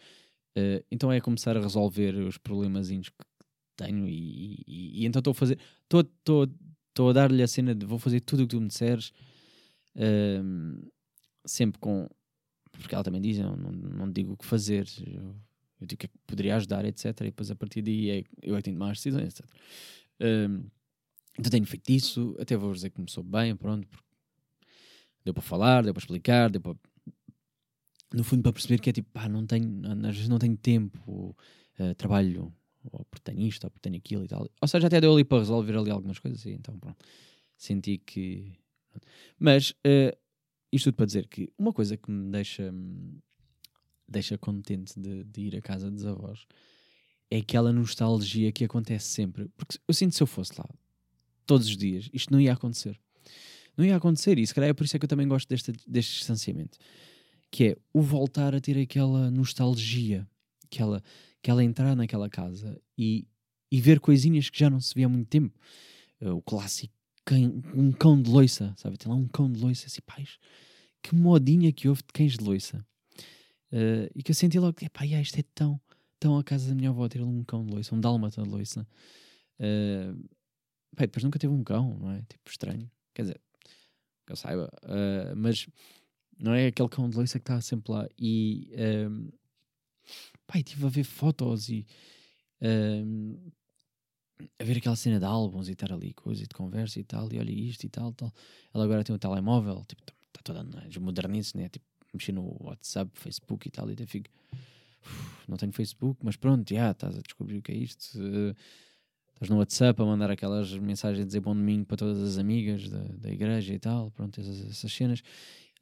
[0.90, 3.12] então é começar a resolver os problemas que
[3.76, 7.98] tenho e, e, e então estou a fazer, estou a dar-lhe a cena de vou
[7.98, 9.12] fazer tudo o que tu me disseres,
[9.96, 10.90] uh,
[11.46, 12.08] sempre com.
[12.72, 15.34] Porque ela também diz: não, não, não digo o que fazer, eu,
[15.80, 17.06] eu digo o que é que poderia ajudar, etc.
[17.20, 19.46] E depois a partir daí é, eu é que tenho as decisões, etc.
[20.20, 20.70] Uh,
[21.38, 23.88] então tenho feito isso, até vou dizer que começou bem, pronto.
[25.24, 26.76] Deu para falar, deu para explicar, deu para.
[28.12, 31.36] No fundo, para perceber que é tipo, pá, não tenho, às vezes não tenho tempo,
[31.78, 32.52] uh, trabalho
[32.84, 34.48] ou porque tenho isto, ou porque tenho aquilo e tal.
[34.60, 37.04] Ou seja, até deu ali para resolver ali algumas coisas e então pronto.
[37.56, 38.58] Senti que.
[39.38, 40.16] Mas uh,
[40.72, 42.72] isto tudo para dizer que uma coisa que me deixa,
[44.08, 46.46] deixa contente de, de, ir à casa dos avós
[47.30, 49.48] é aquela nostalgia que acontece sempre.
[49.56, 50.68] Porque eu sinto que se eu fosse lá
[51.46, 52.98] todos os dias, isto não ia acontecer.
[53.76, 55.72] Não ia acontecer, e se calhar é por isso é que eu também gosto deste,
[55.86, 56.78] deste distanciamento.
[57.50, 60.26] Que é o voltar a ter aquela nostalgia,
[60.64, 61.02] aquela
[61.42, 63.26] que ela entrar naquela casa e,
[63.72, 65.58] e ver coisinhas que já não se via há muito tempo.
[66.20, 66.94] Uh, o clássico
[67.74, 68.96] um cão de loiça, sabe?
[68.96, 70.38] Tem lá um cão de loiça, assim, pais,
[71.02, 72.84] que modinha que houve de cães de loiça.
[73.72, 75.80] Uh, e que eu senti logo, pá, isto é tão,
[76.18, 78.86] tão a casa da minha avó ter um cão de loiça, um dálmata de loiça.
[79.60, 80.28] Uh,
[80.98, 82.22] depois nunca teve um cão, não é?
[82.22, 82.90] Tipo, estranho.
[83.14, 83.40] Quer dizer,
[84.26, 84.70] que eu saiba.
[84.82, 85.68] Uh, mas
[86.40, 88.08] não é aquele cão de loiça que está sempre lá.
[88.18, 89.32] E uh,
[90.50, 91.86] Pá, estive a ver fotos e
[92.60, 93.36] um,
[94.58, 97.38] a ver aquela cena de álbuns e estar ali, coisa de conversa e tal, e
[97.38, 98.32] olha isto e tal, tal.
[98.74, 100.96] Ela agora tem um telemóvel, tipo, está toda nas
[101.54, 101.68] né?
[101.68, 104.28] Tipo, mexer no WhatsApp, Facebook e tal, e até fico.
[105.46, 108.18] não tenho Facebook, mas pronto, já estás a descobrir o que é isto.
[108.18, 108.56] Uh,
[109.34, 112.88] estás no WhatsApp a mandar aquelas mensagens a dizer bom domingo para todas as amigas
[112.88, 115.22] da, da igreja e tal, pronto, essas, essas cenas.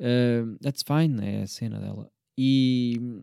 [0.01, 2.11] Uh, that's fine, é a cena dela.
[2.37, 3.23] E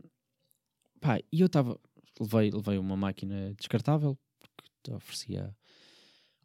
[1.05, 1.79] Pá, e eu estava.
[2.19, 5.55] Levei, levei uma máquina descartável, porque oferecia,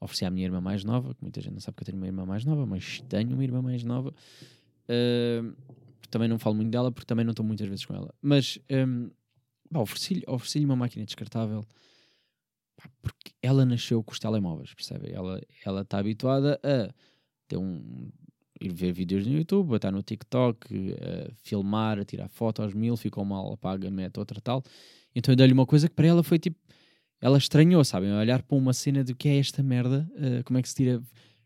[0.00, 2.06] oferecia à minha irmã mais nova, que muita gente não sabe que eu tenho uma
[2.06, 4.12] irmã mais nova, mas tenho uma irmã mais nova.
[4.84, 5.56] Uh,
[6.10, 8.12] também não falo muito dela, porque também não estou muitas vezes com ela.
[8.20, 9.10] Mas um,
[9.78, 11.64] ofereci-lhe ofereci uma máquina descartável
[13.00, 15.10] porque ela nasceu com os telemóveis, percebe?
[15.64, 16.92] Ela está habituada a
[17.48, 18.10] ter um,
[18.61, 23.25] ir ver vídeos no YouTube, estar no TikTok, a filmar, a tirar fotos mil, ficou
[23.25, 24.62] mal, apaga, mete outra tal.
[25.14, 26.59] Então eu dei-lhe uma coisa que para ela foi tipo.
[27.23, 28.11] Ela estranhou, sabem?
[28.12, 31.03] Olhar para uma cena de que é esta merda, uh, como é que se tira.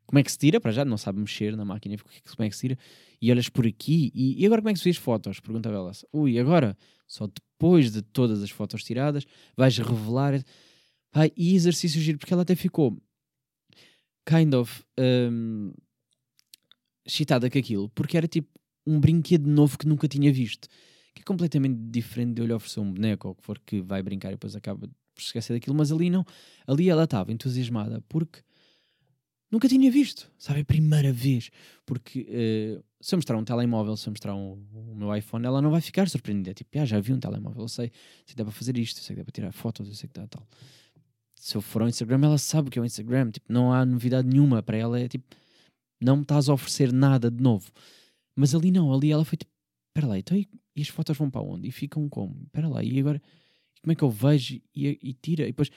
[0.07, 0.61] Como é que se tira?
[0.61, 1.97] Para já não sabe mexer na máquina,
[2.37, 2.79] como é que se tira?
[3.21, 5.41] E olhas por aqui, e, e agora como é que se as fotos?
[5.41, 5.93] Perguntava ela.
[6.13, 6.77] Ui, agora,
[7.09, 9.25] só depois de todas as fotos tiradas,
[9.57, 10.45] vais revelar.
[11.13, 12.97] Ai, e exercício giro, porque ela até ficou
[14.27, 14.85] kind of.
[14.99, 15.73] Um,
[17.05, 18.49] excitada com aquilo, porque era tipo
[18.87, 20.69] um brinquedo novo que nunca tinha visto.
[21.15, 23.81] Que é completamente diferente de eu lhe oferecer um boneco ou o que for que
[23.81, 26.25] vai brincar e depois acaba por se esquecer daquilo, mas ali não.
[26.67, 28.41] Ali ela estava entusiasmada porque
[29.51, 30.61] nunca tinha visto, sabe?
[30.61, 31.51] A primeira vez.
[31.87, 35.63] Porque uh, se eu mostrar um telemóvel, se eu mostrar um, o meu iPhone, ela
[35.63, 36.51] não vai ficar surpreendida.
[36.51, 37.93] É tipo, ah, já vi um telemóvel, eu sei,
[38.27, 40.19] sei que dá para fazer isto, sei que dá para tirar fotos, eu sei que
[40.19, 40.47] dá tal.
[41.37, 43.31] Se eu for ao Instagram, ela sabe que é o Instagram.
[43.31, 44.99] Tipo, não há novidade nenhuma para ela.
[44.99, 45.25] É tipo,
[46.05, 47.71] não me estás a oferecer nada de novo.
[48.37, 49.51] Mas ali não, ali ela foi tipo,
[49.89, 51.69] espera lá, então e, e, as fotos vão para onde?
[51.69, 52.43] E ficam como?
[52.45, 53.23] Espera lá, e agora,
[53.81, 55.45] como é que eu vejo e, e tira?
[55.45, 55.71] E depois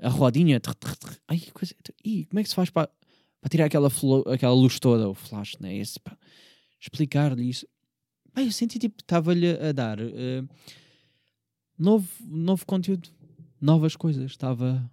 [0.00, 2.90] a rodinha, trrr, trrr, ai, coisa, e como é que se faz para,
[3.40, 3.88] para tirar aquela,
[4.32, 5.76] aquela luz toda, o flash, né?
[5.76, 6.00] Esse,
[6.80, 7.66] explicar-lhe isso.
[8.34, 10.48] Ai, eu senti tipo, estava-lhe a dar uh,
[11.78, 13.10] novo, novo conteúdo,
[13.60, 14.90] novas coisas, estava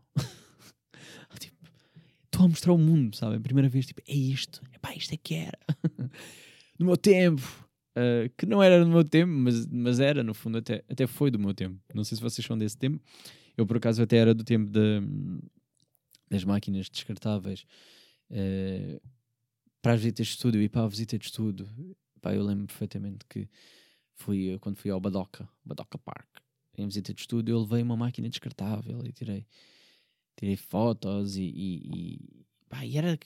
[2.38, 3.36] estou a mostrar o mundo, sabe?
[3.36, 5.58] A primeira vez, tipo, é isto, pá, isto é que era.
[6.78, 7.42] no meu tempo,
[7.98, 11.32] uh, que não era no meu tempo, mas, mas era, no fundo, até, até foi
[11.32, 11.80] do meu tempo.
[11.94, 13.02] Não sei se vocês são desse tempo.
[13.58, 15.02] Eu, por acaso, até era do tempo de,
[16.30, 17.66] das máquinas descartáveis
[18.30, 19.02] uh,
[19.82, 21.68] para as visitas de estúdio e para a visita de estudo.
[22.22, 23.50] Pá, eu lembro perfeitamente que
[24.14, 26.28] fui quando fui ao Badoca, Badoca Park.
[26.78, 29.46] em visita de estudo, eu levei uma máquina descartável e tirei,
[30.38, 33.20] tirei fotos e, e, e, pá, e era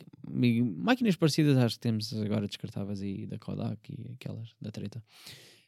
[0.78, 5.04] máquinas parecidas às que temos agora descartáveis aí da Kodak e aquelas da treta.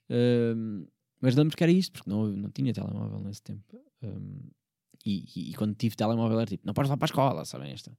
[0.09, 0.85] Um,
[1.21, 3.79] mas lembro que era isto, porque não, não tinha telemóvel nesse tempo.
[4.01, 4.49] Um,
[5.05, 7.71] e, e, e, quando tive telemóvel era tipo, não podes levar para a escola, sabem
[7.71, 7.91] esta?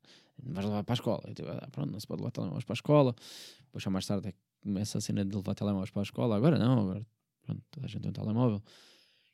[0.43, 1.23] Não vais levar para a escola.
[1.27, 3.15] Eu, tipo, ah, pronto, não se pode levar telemóveis para a escola.
[3.61, 6.37] Depois, mais tarde, é começa a cena de levar telemóveis para a escola.
[6.37, 7.07] Agora não, agora
[7.43, 8.63] pronto, toda a gente tem um telemóvel.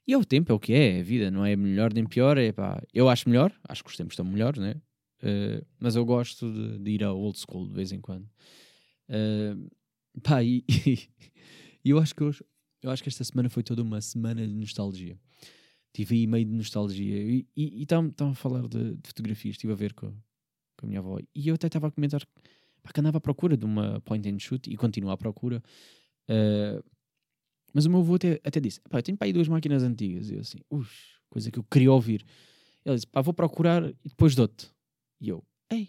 [0.07, 2.05] E é o tempo, é o que é, é a vida, não é melhor nem
[2.05, 2.37] pior.
[2.39, 4.75] É, pá, eu acho melhor, acho que os tempos estão melhores, né?
[5.23, 8.29] Uh, mas eu gosto de, de, ir ao old school de vez em quando.
[9.09, 9.71] Uh,
[10.23, 12.43] pá, e, e, eu acho que hoje,
[12.83, 15.19] eu acho que esta semana foi toda uma semana de nostalgia.
[15.93, 17.45] Tive aí meio de nostalgia.
[17.57, 20.11] E estavam a falar de, de, fotografias, estive a ver com,
[20.77, 21.19] com a minha avó.
[21.35, 22.25] E eu até estava a comentar
[22.83, 25.63] pá, que andava à procura de uma point and shoot e continuo à procura.
[26.29, 26.83] Uh,
[27.73, 30.31] mas o meu avô até, até disse: pá, eu tenho para aí duas máquinas antigas.
[30.31, 30.89] E eu assim, ux,
[31.29, 32.25] coisa que eu queria ouvir.
[32.85, 34.71] Ele disse: pá, vou procurar e depois dou-te.
[35.21, 35.89] E eu, ei,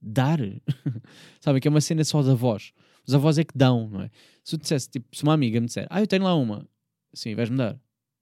[0.00, 0.38] dar?
[1.40, 2.72] Sabe que é uma cena só da voz.
[3.06, 4.10] Os avós é que dão, não é?
[4.44, 6.66] Se eu dissesse, tipo, se uma amiga me disser, ah, eu tenho lá uma,
[7.12, 7.78] sim, vais-me dar.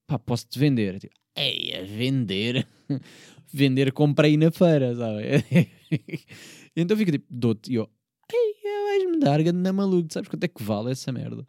[0.06, 0.98] Pá, posso-te vender.
[0.98, 2.66] Tipo, ei, a vender?
[3.52, 5.22] vender comprei na feira, sabe?
[6.76, 7.72] então fica tipo, dou-te.
[7.72, 7.90] E eu,
[8.32, 11.46] ei, vais-me dar, na maluco, sabes quanto é que vale essa merda?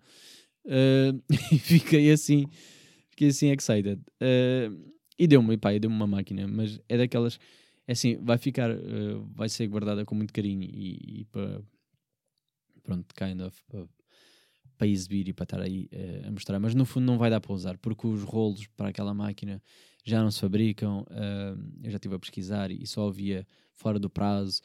[0.66, 2.46] Uh, e fiquei assim,
[3.10, 4.02] fiquei assim excited.
[4.22, 7.40] Uh, e deu-me, pá, deu-me uma máquina, mas é daquelas
[7.88, 11.62] é assim, vai ficar, uh, vai ser guardada com muito carinho e, e para,
[12.84, 13.58] pronto, kind of,
[14.78, 15.90] para exibir e para estar aí
[16.26, 19.14] a mostrar, mas no fundo não vai dar para usar, porque os rolos para aquela
[19.14, 19.62] máquina
[20.06, 21.06] já não se fabricam,
[21.84, 24.62] eu já estive a pesquisar e só havia fora do prazo,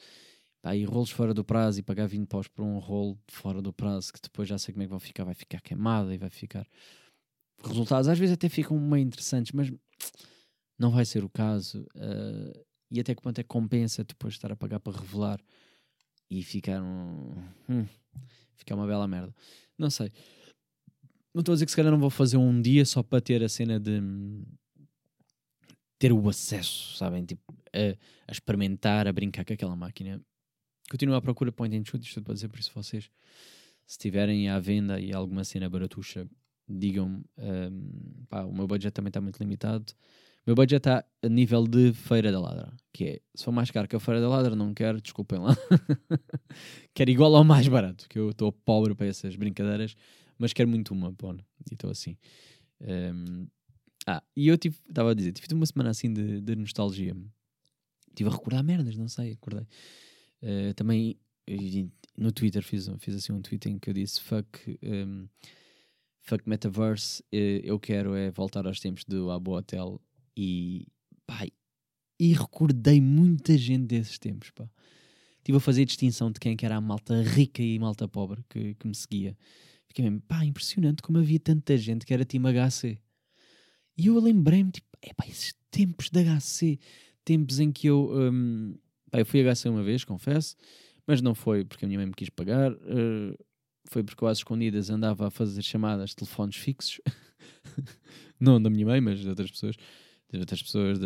[0.65, 3.71] pá, e rolos fora do prazo e pagar 20 paus por um rolo fora do
[3.71, 6.31] prazo, que depois já sei como é que vão ficar, vai ficar queimada e vai
[6.31, 6.67] ficar...
[7.63, 9.71] Resultados às vezes até ficam meio interessantes, mas
[10.79, 11.85] não vai ser o caso.
[11.95, 15.39] Uh, e até que ponto é que compensa depois estar a pagar para revelar
[16.29, 17.33] e ficar um.
[17.69, 17.85] Hum,
[18.55, 19.33] ficar uma bela merda.
[19.77, 20.11] Não sei.
[21.33, 23.43] Não estou a dizer que se calhar não vou fazer um dia só para ter
[23.43, 24.01] a cena de
[25.97, 27.23] ter o acesso, sabem?
[27.23, 27.97] Tipo, a,
[28.27, 30.21] a experimentar, a brincar com aquela máquina.
[30.89, 33.09] Continuo à procura point and shoot, isto para dizer por isso vocês,
[33.85, 36.27] se tiverem à venda e alguma cena baratuxa,
[36.67, 37.23] digam-me.
[37.37, 39.93] Um, pá, o meu budget também está muito limitado
[40.45, 43.87] meu budget está a nível de Feira da Ladra, que é, se for mais caro
[43.87, 45.57] que a Feira da Ladra, não quero, desculpem lá.
[46.93, 49.97] quero igual ao mais barato, que eu estou pobre para essas brincadeiras,
[50.37, 52.15] mas quero muito uma, pô, e estou assim.
[52.79, 53.47] Um,
[54.05, 57.17] ah, e eu tive, estava a dizer, tive uma semana assim de, de nostalgia.
[58.09, 59.65] Estive a recordar merdas, não sei, acordei.
[60.45, 61.17] Uh, também
[62.15, 65.27] no Twitter fiz, fiz assim um tweet em que eu disse fuck, um,
[66.21, 69.99] fuck metaverse, uh, eu quero é voltar aos tempos do Abo Hotel
[70.37, 70.87] e,
[71.25, 71.47] pá,
[72.19, 74.69] e recordei muita gente desses tempos, pá.
[75.37, 78.75] Estive a fazer distinção de quem que era a malta rica e malta pobre que,
[78.75, 79.37] que me seguia.
[79.87, 82.99] Fiquei mesmo, pá, impressionante como havia tanta gente que era time HC.
[83.97, 86.79] E eu lembrei-me, tipo, é pá, esses tempos de HC,
[87.23, 88.75] tempos em que eu, um,
[89.15, 90.55] pá, eu fui HC uma vez, confesso,
[91.07, 93.45] mas não foi porque a minha mãe me quis pagar, uh,
[93.85, 96.99] foi porque eu às escondidas andava a fazer chamadas de telefones fixos,
[98.39, 99.75] não da minha mãe, mas de outras pessoas,
[100.31, 101.05] de outras pessoas, de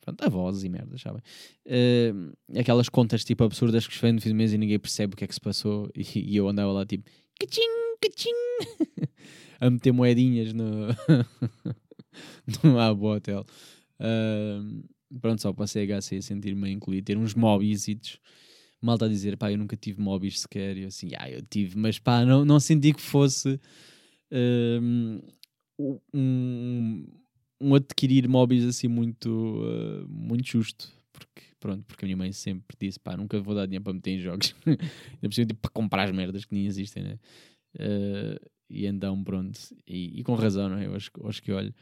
[0.00, 1.22] pronto, avós e merdas, sabem?
[1.66, 5.14] Uh, aquelas contas tipo absurdas que se vêm no fim do mês e ninguém percebe
[5.14, 7.62] o que é que se passou e, e eu andava lá tipo cachim,
[8.00, 8.30] cachim
[9.60, 10.88] a meter moedinhas no,
[12.62, 13.44] no Abo Hotel.
[13.98, 14.84] Uh,
[15.20, 17.88] pronto, só passei a HC a sentir-me incluído, ter uns mobbies
[18.80, 21.98] malta a dizer, pá, eu nunca tive mobbies sequer, eu assim, ah, eu tive, mas
[21.98, 23.58] pá, não, não senti que fosse
[24.30, 25.20] um,
[26.12, 27.06] um
[27.60, 30.92] um adquirir móveis assim muito, uh, muito justo.
[31.12, 34.10] Porque, pronto, porque a minha mãe sempre disse, pá, nunca vou dar dinheiro para meter
[34.10, 34.54] em jogos.
[34.66, 37.18] Ainda tipo, para comprar as merdas que nem existem, né?
[37.76, 39.58] Uh, e então, pronto.
[39.86, 40.86] E, e, com razão, não é?
[40.86, 41.74] Eu acho, acho que olho.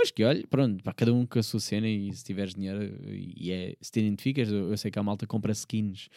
[0.00, 2.82] Acho que olho, pronto, para cada um com a sua cena e se tiveres dinheiro
[3.06, 6.08] e é, se te identificas, eu, eu sei que a malta compra skins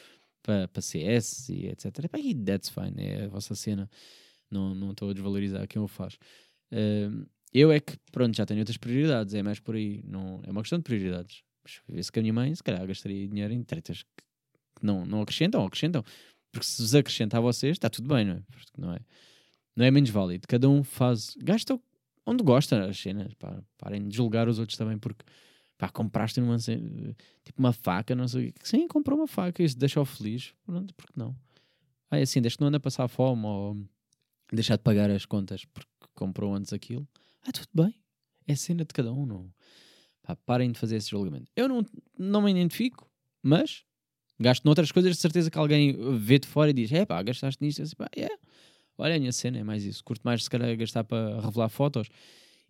[0.41, 1.85] para, para CS e etc.
[2.17, 3.89] E that's fine, é a vossa cena.
[4.49, 6.15] Não, não estou a desvalorizar quem o faz.
[6.71, 10.01] Uh, eu é que, pronto, já tenho outras prioridades, é mais por aí.
[10.05, 11.43] Não, é uma questão de prioridades.
[11.87, 15.65] Vê-se que a minha mãe, se calhar, gastaria dinheiro em tretas que não, não acrescentam,
[15.65, 16.03] acrescentam.
[16.51, 18.41] Porque se vos acrescenta a vocês, está tudo bem, não é?
[18.49, 18.99] Porque não é,
[19.75, 20.47] não é menos válido.
[20.47, 21.79] Cada um faz, gasta
[22.27, 23.33] onde gosta as cenas.
[23.35, 25.25] Pá, parem de julgar os outros também, porque
[25.77, 28.67] pá, compraste uma, tipo uma faca, não sei o que.
[28.67, 30.53] Sim, comprou uma faca, isso deixa-o feliz.
[30.65, 31.35] Pronto, porque não?
[32.11, 33.77] Ah, é assim, deixa que não anda a passar fome ou
[34.51, 37.07] deixar de pagar as contas porque comprou antes aquilo.
[37.43, 37.95] Ah, tudo bem.
[38.45, 39.49] É cena de cada um, não.
[40.21, 41.49] Pá, parem de fazer esse julgamento.
[41.55, 41.85] Eu não,
[42.17, 43.09] não me identifico,
[43.41, 43.83] mas
[44.37, 47.63] gasto noutras coisas, de certeza que alguém vê de fora e diz: é pá, gastaste
[47.63, 47.81] nisto.
[47.81, 48.35] Assim, pá, yeah.
[48.97, 50.03] Olha, a minha cena é mais isso.
[50.03, 52.07] Curto mais, se calhar, gastar para revelar fotos.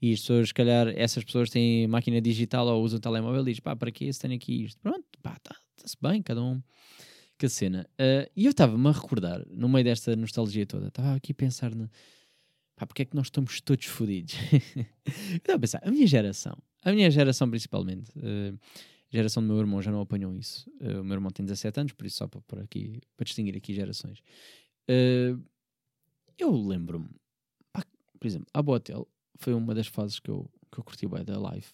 [0.02, 3.62] E as pessoas, se calhar, essas pessoas têm máquina digital ou usam telemóvel e dizem:
[3.62, 4.80] pá, para que se tenho aqui isto?
[4.82, 6.62] Pronto, pá, está-se bem, cada um
[7.38, 7.88] que cena.
[7.94, 11.74] Uh, e eu estava-me a recordar, no meio desta nostalgia toda, estava aqui a pensar
[11.74, 11.90] na.
[12.76, 14.36] Pá, porque é que nós estamos todos fodidos?
[15.34, 18.60] estava a pensar, a minha geração, a minha geração principalmente, uh,
[19.12, 20.70] a geração do meu irmão já não apanhou isso.
[20.80, 23.56] Uh, o meu irmão tem 17 anos, por isso só para, por aqui, para distinguir
[23.58, 24.22] aqui gerações.
[26.38, 27.10] Eu lembro-me,
[28.20, 31.40] por exemplo, a Botel foi uma das fases que eu, que eu curti bem da
[31.40, 31.68] live,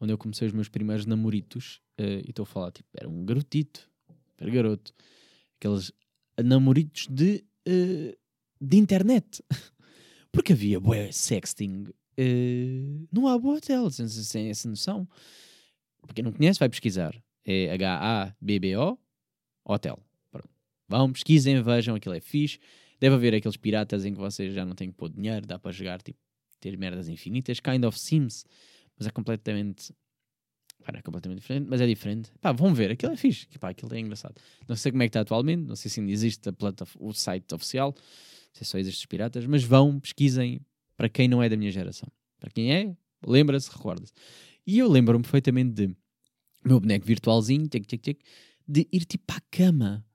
[0.00, 3.88] onde eu comecei os meus primeiros namoritos, e estou a falar, tipo, era um garotito,
[4.38, 4.92] era garoto.
[5.58, 5.92] Aqueles
[6.42, 8.16] namoritos de, uh,
[8.60, 9.42] de internet.
[10.30, 15.08] Porque havia bué sexting uh, no Abo Hotel, sem, sem essa noção.
[16.02, 17.14] Para quem não conhece, vai pesquisar.
[17.44, 18.98] É H-A-B-B-O
[19.64, 19.98] Hotel.
[20.30, 20.50] Pronto.
[20.88, 22.58] Vão, pesquisem, vejam, aquilo é fixe.
[22.98, 25.72] Deve haver aqueles piratas em que vocês já não têm que pôr dinheiro, dá para
[25.72, 26.18] jogar, tipo,
[26.60, 27.60] ter merdas infinitas.
[27.60, 28.44] Kind of Sims,
[28.98, 29.92] mas é completamente
[30.86, 32.30] Pá, é completamente diferente, mas é diferente.
[32.40, 34.36] Pá, vão ver, aquilo é fixe, pá, aquilo é engraçado.
[34.68, 36.52] Não sei como é que está atualmente, não sei se ainda existe a
[37.00, 38.02] o site oficial, não
[38.52, 40.60] sei se só existe os piratas, mas vão, pesquisem
[40.96, 42.08] para quem não é da minha geração.
[42.38, 44.12] Para quem é, lembra-se, recorda-se.
[44.64, 45.96] E eu lembro-me perfeitamente de
[46.64, 48.20] meu boneco virtualzinho, tic, tic, tic,
[48.68, 50.05] de ir tipo à cama.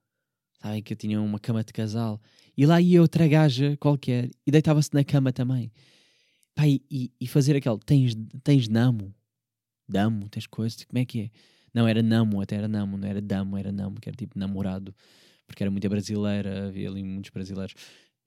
[0.61, 2.21] Sabem que eu tinha uma cama de casal.
[2.55, 5.71] E lá ia outra gaja qualquer e deitava-se na cama também.
[6.53, 9.13] Pá, e, e fazer aquele, tens, tens namo?
[9.87, 11.29] Damo, tens coisas, tipo, como é que é?
[11.73, 14.93] Não, era Namo, até era Namo, não era Damo, era Namo, que era tipo namorado,
[15.47, 17.73] porque era muita brasileira, havia ali muitos brasileiros.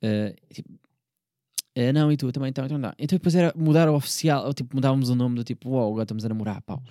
[0.03, 2.93] Uh, tipo, uh, não, e tu também, então, então não.
[2.99, 5.91] Então depois era mudar o oficial, ou tipo, mudávamos o nome do tipo, uau, wow,
[5.91, 6.83] agora estamos a namorar, pau.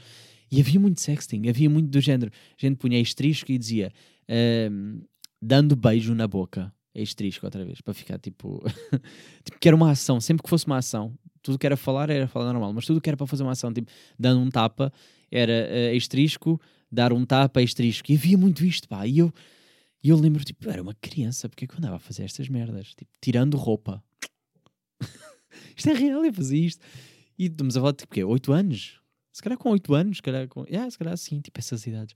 [0.51, 2.31] E havia muito sexting, havia muito do género.
[2.51, 3.91] A gente punha estrisco e dizia,
[4.29, 5.03] uh,
[5.43, 6.73] dando beijo na boca.
[6.95, 8.63] Estrisco outra vez, para ficar tipo.
[9.43, 12.27] tipo, que era uma ação, sempre que fosse uma ação, tudo que era falar era
[12.27, 14.93] falar normal, mas tudo que era para fazer uma ação, tipo, dando um tapa,
[15.31, 18.11] era uh, estrisco, dar um tapa, estrisco.
[18.11, 19.07] E havia muito isto, pá.
[19.07, 19.33] E eu,
[20.03, 22.23] e eu lembro, tipo, eu era uma criança, porque é que eu andava a fazer
[22.23, 22.93] estas merdas?
[22.93, 24.03] Tipo, tirando roupa.
[25.75, 26.85] isto é real, eu fazia isto.
[27.39, 28.23] E estamos a falar, tipo, quê?
[28.23, 28.99] 8 anos?
[29.31, 30.63] Se calhar com 8 anos, se calhar com.
[30.67, 32.15] Yeah, se calhar assim, tipo, essas idades.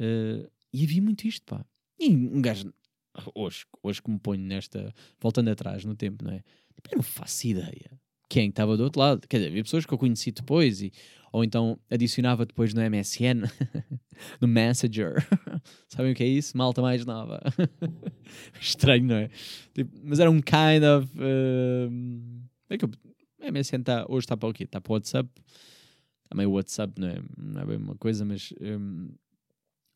[0.00, 1.62] Uh, e havia muito isto, pá.
[1.98, 2.72] E um gajo,
[3.34, 4.92] hoje, hoje que me ponho nesta.
[5.20, 6.42] voltando atrás no tempo, não é?
[6.74, 9.26] Tipo, eu não faço ideia quem estava do outro lado.
[9.26, 10.92] Quer dizer, havia pessoas que eu conheci depois, e,
[11.32, 13.42] ou então adicionava depois no MSN,
[14.40, 15.26] no Messenger.
[15.88, 16.56] Sabem o que é isso?
[16.56, 17.40] Malta mais nova.
[18.60, 19.30] Estranho, não é?
[19.74, 21.08] Tipo, mas era um kind of.
[21.18, 22.90] Uh, é que o
[23.40, 24.64] MSN tá, hoje está para o quê?
[24.64, 25.28] Está para o WhatsApp.
[26.28, 28.52] Também o WhatsApp não é, não é bem uma coisa, mas.
[28.60, 29.10] Um,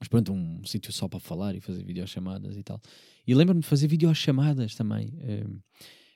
[0.02, 2.80] mas pronto, um sítio só para falar e fazer videochamadas e tal.
[3.24, 5.12] E lembro-me de fazer videochamadas também.
[5.22, 5.60] Um,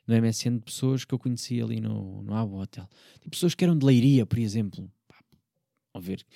[0.08, 2.88] no MSN de pessoas que eu conhecia ali no, no Abo Hotel.
[3.20, 4.90] Tipo, pessoas que eram de Leiria, por exemplo.
[5.06, 5.14] Pá,
[5.94, 6.26] a ver.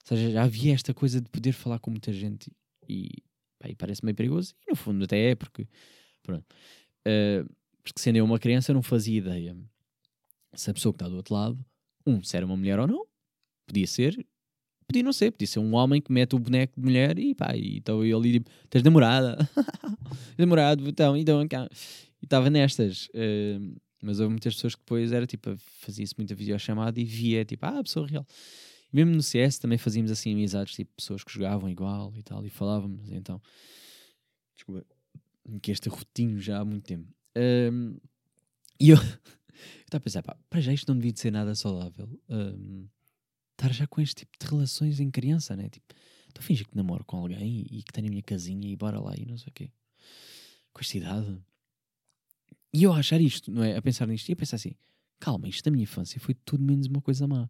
[0.00, 2.50] Ou seja, já havia esta coisa de poder falar com muita gente
[2.88, 3.10] e,
[3.66, 4.54] e parece meio perigoso.
[4.66, 5.68] E no fundo até é, porque.
[6.22, 6.46] Pronto.
[7.06, 7.46] Uh,
[7.82, 9.54] porque sendo eu uma criança, eu não fazia ideia
[10.54, 11.62] se a pessoa que está do outro lado,
[12.06, 13.06] um, se era uma mulher ou não.
[13.66, 14.26] Podia ser,
[14.86, 17.54] podia não ser, podia ser um homem que mete o boneco de mulher e pá,
[17.56, 19.36] e então eu ali, tipo, tens namorada,
[20.38, 21.68] namorado, então, então, cá
[22.24, 23.08] e estava nestas.
[23.08, 27.64] Uh, mas houve muitas pessoas que depois era tipo, fazia-se muita videochamada e via tipo,
[27.64, 28.26] ah, pessoa real.
[28.92, 32.44] E mesmo no CS também fazíamos assim amizades, tipo, pessoas que jogavam igual e tal,
[32.44, 33.10] e falávamos.
[33.10, 33.40] Então,
[34.54, 34.84] desculpa,
[35.62, 37.08] que este rotinho já há muito tempo.
[37.36, 37.98] Um,
[38.78, 38.96] e eu
[39.84, 42.08] estava a pensar, pá, para já isto não devia de ser nada saudável.
[42.28, 42.86] Um,
[43.54, 45.68] estar já com este tipo de relações em criança, né?
[45.68, 45.94] Tipo,
[46.28, 49.00] estou a fingir que namoro com alguém e, que tenho a minha casinha e bora
[49.00, 49.70] lá e não sei o quê.
[50.72, 51.38] Com esta idade.
[52.72, 53.76] E eu a achar isto, não é?
[53.76, 54.74] A pensar nisto e a pensar assim:
[55.20, 57.48] calma, isto da minha infância foi tudo menos uma coisa má.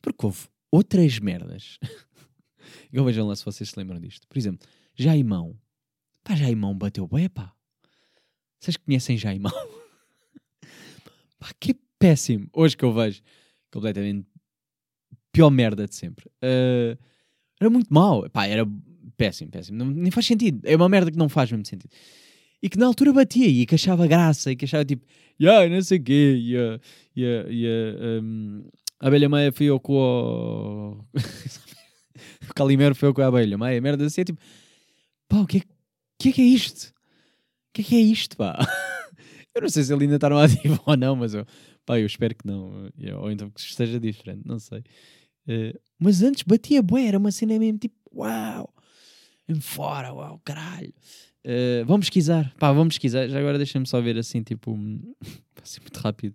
[0.00, 1.78] Porque houve outras merdas.
[2.92, 4.26] eu vejam lá se vocês se lembram disto.
[4.28, 5.58] Por exemplo, Jaimão.
[6.22, 7.54] Pá, Jaimão bateu bem, pá.
[8.60, 9.52] Vocês conhecem Jaimão?
[11.38, 12.48] pá, que péssimo.
[12.52, 13.22] Hoje que eu vejo,
[13.70, 14.28] completamente
[15.36, 16.26] pior merda de sempre.
[16.42, 16.96] Uh,
[17.60, 18.28] era muito mau.
[18.30, 18.66] Pá, era
[19.18, 19.76] péssimo, péssimo.
[19.76, 20.60] Não, nem faz sentido.
[20.64, 21.90] É uma merda que não faz mesmo sentido
[22.62, 25.04] e que na altura batia e que achava graça e que achava tipo,
[25.38, 26.80] yeah, não sei o quê, e a,
[27.14, 28.64] e a, um,
[28.98, 31.04] a abelha meia foi eu com o.
[32.48, 34.40] o Calimero foi eu com a abelha meia, merda assim, é tipo,
[35.28, 35.60] pá, o que é
[36.18, 36.88] que é, que é isto?
[36.88, 36.92] O
[37.74, 38.58] que é que é isto, pá?
[39.54, 41.46] eu não sei se ele ainda está no ativo ou não, mas eu
[41.86, 42.90] Pá, eu espero que não.
[43.20, 44.82] Ou então que esteja diferente, não sei.
[45.46, 48.72] Uh, mas antes batia bué, era uma cena mesmo tipo, uau,
[49.60, 50.92] fora, uau, caralho.
[51.44, 53.28] Uh, vamos pesquisar, pá, vamos pesquisar.
[53.28, 54.76] Já agora deixa-me só ver assim, tipo,
[55.62, 56.34] assim muito rápido,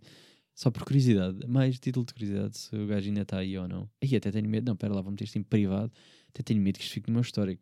[0.55, 3.89] só por curiosidade, mais título de curiosidade, se o gajo ainda está aí ou não.
[4.01, 5.91] Aí até tenho medo, não, pera lá, vou meter isto em privado,
[6.29, 7.61] até tenho medo que isto fique no meu histórico.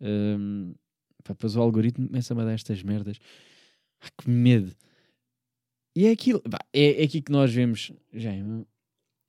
[0.00, 0.74] Um,
[1.24, 3.18] pá, depois o algoritmo começa-me a dar estas merdas.
[4.00, 4.72] Ah, que medo.
[5.96, 8.30] E é aquilo, pá, é, é aqui que nós vemos, já,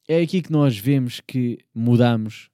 [0.07, 2.49] é aqui que nós vemos que mudamos.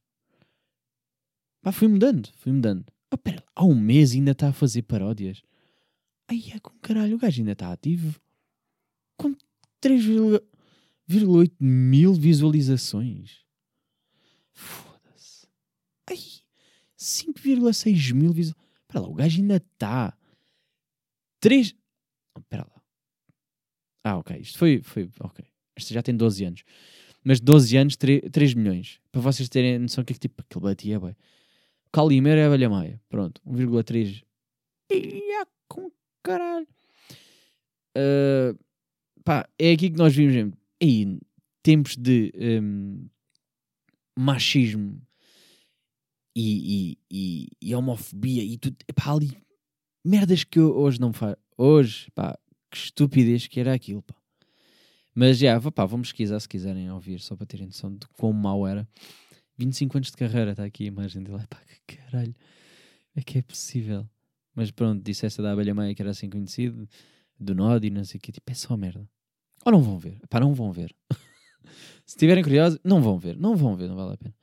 [1.61, 2.85] Pá, fui mudando, fui mudando.
[3.11, 5.41] Oh, pera, há um mês ainda está a fazer paródias.
[6.27, 8.19] Ai, é com caralho, o gajo ainda está ativo.
[9.17, 9.35] Com
[9.81, 13.45] 3,8 mil visualizações.
[14.51, 15.47] Foda-se.
[16.09, 16.17] Ai,
[16.97, 18.63] 5,6 mil visualizações.
[18.81, 20.17] Espera lá, o gajo ainda está.
[21.39, 21.75] 3.
[22.37, 22.81] Espera lá.
[24.03, 24.37] Ah, ok.
[24.37, 24.81] Isto foi.
[24.81, 25.45] foi ok.
[25.75, 26.63] Este já tem 12 anos.
[27.23, 28.99] Mas 12 anos, 3, 3 milhões.
[29.11, 31.15] Para vocês terem noção que é que tipo, aquele batia, bem.
[31.91, 33.01] Calimeira é a velha maia.
[33.07, 34.23] Pronto, 1,3.
[34.91, 36.67] Ia com caralho.
[37.95, 38.57] Uh,
[39.23, 40.53] pá, é aqui que nós vimos mesmo.
[40.81, 41.19] Aí,
[41.61, 43.07] tempos de um,
[44.17, 45.01] machismo
[46.35, 48.77] e, e, e, e, homofobia e tudo.
[48.95, 49.37] Pá, ali,
[50.03, 51.37] merdas que eu hoje não faço.
[51.57, 52.37] Hoje, pá,
[52.71, 54.15] que estupidez que era aquilo, pá.
[55.15, 58.67] Mas já, pá, vamos pesquisar se quiserem ouvir, só para terem noção de quão mau
[58.67, 58.87] era.
[59.57, 61.45] 25 anos de carreira, está aqui a imagem dele.
[61.47, 62.35] Pá, que caralho,
[63.15, 64.07] é que é possível.
[64.55, 66.87] Mas pronto, disse essa da abelha meia que era assim conhecido,
[67.39, 69.07] do Nod e não sei o que, tipo, é só merda.
[69.65, 70.95] Ou não vão ver, pá, não vão ver.
[72.05, 74.35] Se estiverem curiosos, não vão ver, não vão ver, não vale a pena.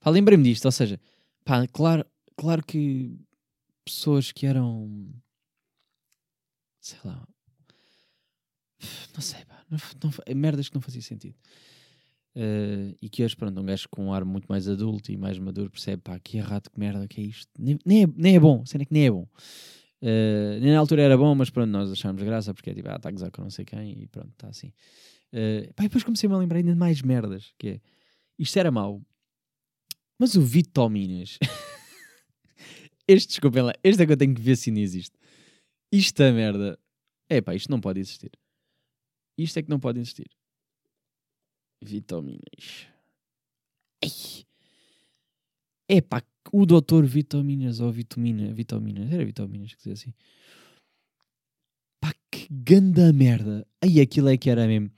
[0.00, 1.00] Pá, lembrei-me disto, ou seja,
[1.44, 2.04] pá, claro,
[2.36, 3.16] claro que
[3.84, 5.12] pessoas que eram,
[6.80, 7.26] sei lá,
[9.14, 11.36] não sei, pá, não, não, merdas que não faziam sentido.
[12.34, 15.38] Uh, e que hoje, pronto, um gajo com um ar muito mais adulto e mais
[15.38, 17.50] maduro percebe, pá, que errado, que merda, que é isto.
[17.58, 19.28] Nem, nem, é, nem é bom, cena que nem é bom.
[20.02, 22.96] Uh, nem na altura era bom, mas pronto, nós achámos graça porque é tipo, ah,
[22.96, 24.72] está a gozar com não sei quem e pronto, está assim.
[25.32, 27.80] Uh, pá, e depois comecei-me a lembrar ainda de mais merdas, que é,
[28.38, 29.00] isto era mau,
[30.18, 31.38] mas o Vitominas,
[33.06, 35.16] este, desculpem lá, este é que eu tenho que ver se ainda existe.
[35.92, 36.78] Isto é merda,
[37.28, 38.32] é pá, isto não pode existir.
[39.42, 40.30] Isto é que não pode existir.
[41.82, 42.86] Vitaminas.
[44.02, 44.46] Ei.
[45.88, 46.22] Epá,
[46.52, 50.14] o doutor Vitaminas ou Vitamina, Vitaminas, era Vitaminas que dizia assim.
[52.00, 53.66] Pá, que ganda merda.
[53.80, 54.90] Aí aquilo é que era mesmo.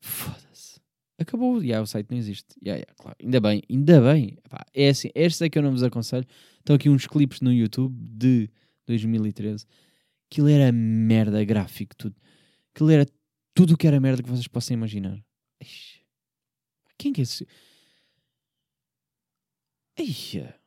[0.00, 0.80] Foda-se.
[1.18, 2.54] Acabou, já o site não existe.
[2.62, 3.16] Yeah, yeah, claro.
[3.22, 4.38] Ainda bem, ainda bem.
[4.44, 6.26] Epá, é assim, estes é que eu não vos aconselho.
[6.58, 8.50] Estão aqui uns clipes no YouTube de
[8.86, 9.66] 2013.
[10.30, 12.16] Aquilo era merda gráfico, tudo.
[12.74, 13.06] Aquilo era
[13.54, 15.18] tudo o que era merda que vocês possam imaginar.
[16.98, 17.46] Quem que é esse?
[19.96, 20.58] Eia.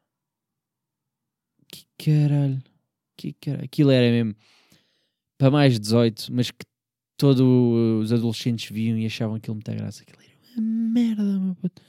[1.68, 2.64] Que caralho.
[3.18, 3.66] Que caralho.
[3.66, 4.36] Aquilo era mesmo
[5.38, 6.66] para mais de 18, mas que
[7.18, 10.04] todos os adolescentes viam e achavam aquilo muita graça.
[10.04, 11.82] Aquilo era uma merda, meu puto.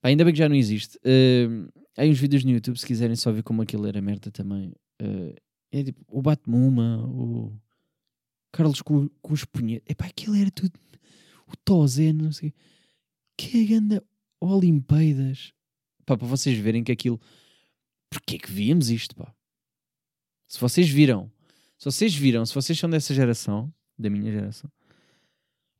[0.00, 0.96] Pá, ainda bem que já não existe.
[0.98, 4.72] Uh, há uns vídeos no YouTube se quiserem só ver como aquilo era merda também.
[5.00, 5.34] Uh,
[5.72, 7.58] é tipo o Batmuma, o
[8.56, 9.84] Carlos com, com os punhetes.
[9.88, 10.72] Epá, aquilo era tudo
[11.46, 12.54] o Tozé, não sei
[13.36, 14.04] que ganda
[14.40, 15.52] Olimpíadas.
[16.04, 17.20] Pá, para vocês verem que aquilo.
[18.10, 19.34] Porquê que víamos isto, pá?
[20.46, 21.32] Se vocês viram,
[21.78, 24.70] se vocês viram, se vocês são dessa geração, da minha geração,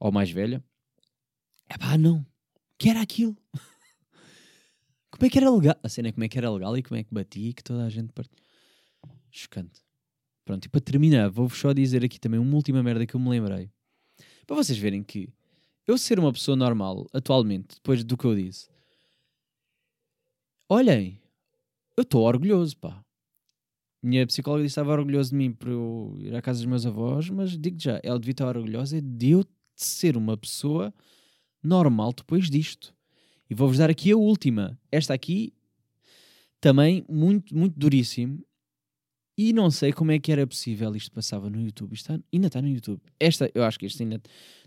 [0.01, 0.64] ou mais velha,
[1.68, 2.27] é pá, não.
[2.79, 3.37] Que era aquilo?
[5.11, 5.77] como é que era legal?
[5.83, 7.62] A cena é como é que era legal e como é que batia e que
[7.62, 8.37] toda a gente partiu.
[9.31, 9.84] Chocante.
[10.45, 13.30] Pronto, e para terminar, vou-vos só dizer aqui também uma última merda que eu me
[13.30, 13.70] lembrei.
[14.47, 15.28] Para vocês verem que
[15.86, 18.68] eu ser uma pessoa normal, atualmente, depois do que eu disse,
[20.68, 21.20] olhem,
[21.97, 23.03] eu estou orgulhoso, pá.
[24.03, 26.84] Minha psicóloga disse que estava orgulhoso de mim por eu ir à casa dos meus
[26.84, 30.92] avós, mas digo já, ela devia estar orgulhosa de eu ser uma pessoa
[31.62, 32.95] normal depois disto.
[33.49, 34.78] E vou-vos dar aqui a última.
[34.92, 35.55] Esta aqui,
[36.61, 38.45] também muito, muito duríssimo.
[39.37, 41.93] E não sei como é que era possível isto passava no YouTube.
[41.93, 43.01] Isto está, ainda está no YouTube.
[43.18, 44.20] Esta, eu acho que este ainda.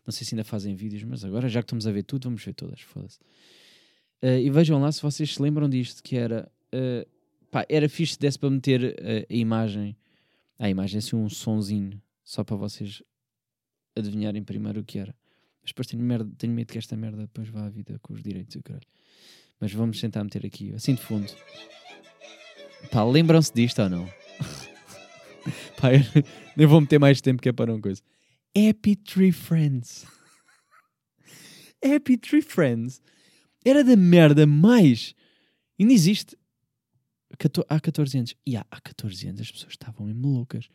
[0.05, 2.43] Não sei se ainda fazem vídeos, mas agora, já que estamos a ver tudo, vamos
[2.43, 2.82] ver todas.
[2.82, 3.20] Foda-se.
[4.22, 6.51] Uh, e vejam lá se vocês se lembram disto, que era.
[6.74, 7.07] Uh,
[7.49, 9.95] pá, era fixe se desse para meter uh, a imagem.
[10.59, 12.01] A imagem, assim, um sonzinho.
[12.24, 13.01] Só para vocês
[13.95, 15.15] adivinharem primeiro o que era.
[15.61, 18.22] Mas depois tenho, merda, tenho medo que esta merda depois vá à vida com os
[18.22, 18.88] direitos e o caralho.
[19.59, 21.32] Mas vamos tentar meter aqui, assim de fundo.
[22.91, 24.26] Pá, lembram-se disto ou não?
[25.78, 25.90] Pá,
[26.56, 28.02] nem vou meter mais tempo que é para uma coisa.
[28.56, 30.06] Happy Tree Friends.
[31.84, 33.02] Happy Tree Friends
[33.66, 35.14] era da merda mais.
[35.80, 36.38] Ainda existe.
[37.70, 38.36] Há 14 anos.
[38.46, 40.70] E há, há 14 anos as pessoas estavam mesmo loucas.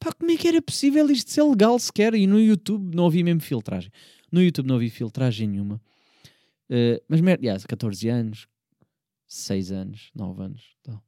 [0.00, 2.14] Pá, como é que era possível isto ser legal sequer?
[2.14, 3.92] E no YouTube não havia mesmo filtragem.
[4.32, 5.80] No YouTube não havia filtragem nenhuma.
[6.68, 8.48] Uh, mas merda, yeah, 14 anos,
[9.28, 10.62] 6 anos, 9 anos.
[10.80, 11.00] Então.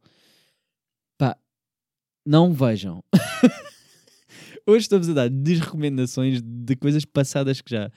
[2.24, 3.04] Não vejam.
[4.66, 7.90] Hoje estamos a dar desrecomendações de coisas passadas que já.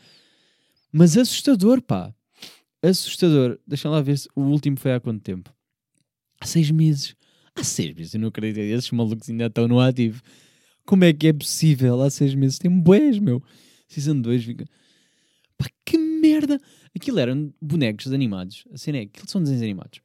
[0.92, 2.14] Mas assustador, pá.
[2.82, 3.58] Assustador.
[3.66, 5.54] Deixa lá ver se o último foi há quanto tempo?
[6.42, 7.16] Há seis meses.
[7.56, 8.60] Há seis meses, eu não acredito.
[8.60, 10.22] Esses malucos ainda estão no ativo.
[10.86, 12.02] Como é que é possível?
[12.02, 13.42] Há seis meses tem boés, meu.
[13.88, 14.66] Season 2 fica.
[15.58, 16.60] Pá, que merda!
[16.94, 18.66] Aquilo eram bonecos animados.
[18.74, 20.02] A cena é, aquilo são desenhos animados.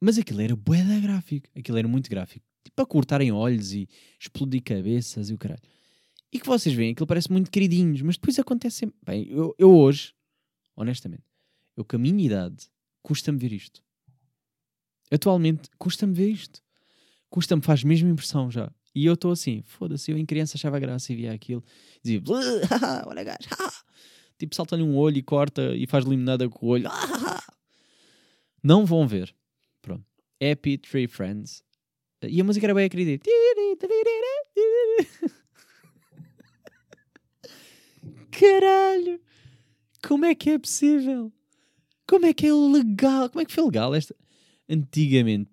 [0.00, 1.48] Mas aquilo era bué da gráfico.
[1.54, 2.47] Aquilo era muito gráfico.
[2.68, 3.88] Tipo a cortarem olhos e
[4.20, 5.62] explodir cabeças e o caralho.
[6.30, 8.98] E que vocês veem, aquilo parece muito queridinhos, mas depois acontece sempre.
[9.02, 10.14] Bem, eu, eu hoje,
[10.76, 11.24] honestamente,
[11.74, 12.68] eu com a minha idade,
[13.02, 13.82] custa-me ver isto.
[15.10, 16.62] Atualmente, custa-me ver isto.
[17.30, 18.70] Custa-me, faz mesmo impressão já.
[18.94, 21.64] E eu estou assim, foda-se, eu em criança achava graça e via aquilo.
[22.02, 22.22] Dizia,
[23.06, 23.48] olha gajo,
[24.38, 26.90] tipo salta-lhe um olho e corta e faz limonada com o olho.
[28.62, 29.34] Não vão ver.
[29.80, 30.04] Pronto.
[30.42, 31.62] Happy Tree Friends.
[32.22, 33.28] E a música era bem acredito.
[38.30, 39.20] Caralho!
[40.06, 41.32] Como é que é possível?
[42.06, 43.28] Como é que é legal?
[43.28, 44.14] Como é que foi legal esta?
[44.68, 45.50] Antigamente,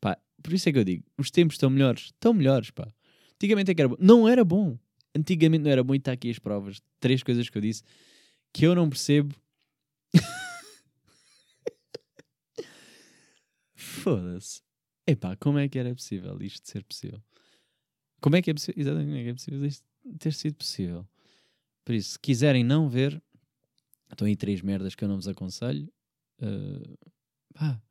[0.00, 2.86] pá, por isso é que eu digo, os tempos estão melhores, estão melhores, pá.
[3.34, 3.96] Antigamente é que era bom.
[3.98, 4.78] Não era bom.
[5.14, 6.80] Antigamente não era bom e está aqui as provas.
[7.00, 7.82] Três coisas que eu disse
[8.52, 9.34] que eu não percebo.
[13.74, 14.62] Foda-se.
[15.06, 17.22] Epá, como é que era possível isto ser possível?
[18.20, 18.80] Como é que é possível?
[18.80, 19.84] Exatamente, como é que é possível isto
[20.18, 21.06] ter sido possível?
[21.84, 23.20] Por isso, se quiserem não ver,
[24.10, 25.92] estão aí três merdas que eu não vos aconselho.
[26.40, 26.96] Uh,
[27.52, 27.82] pá,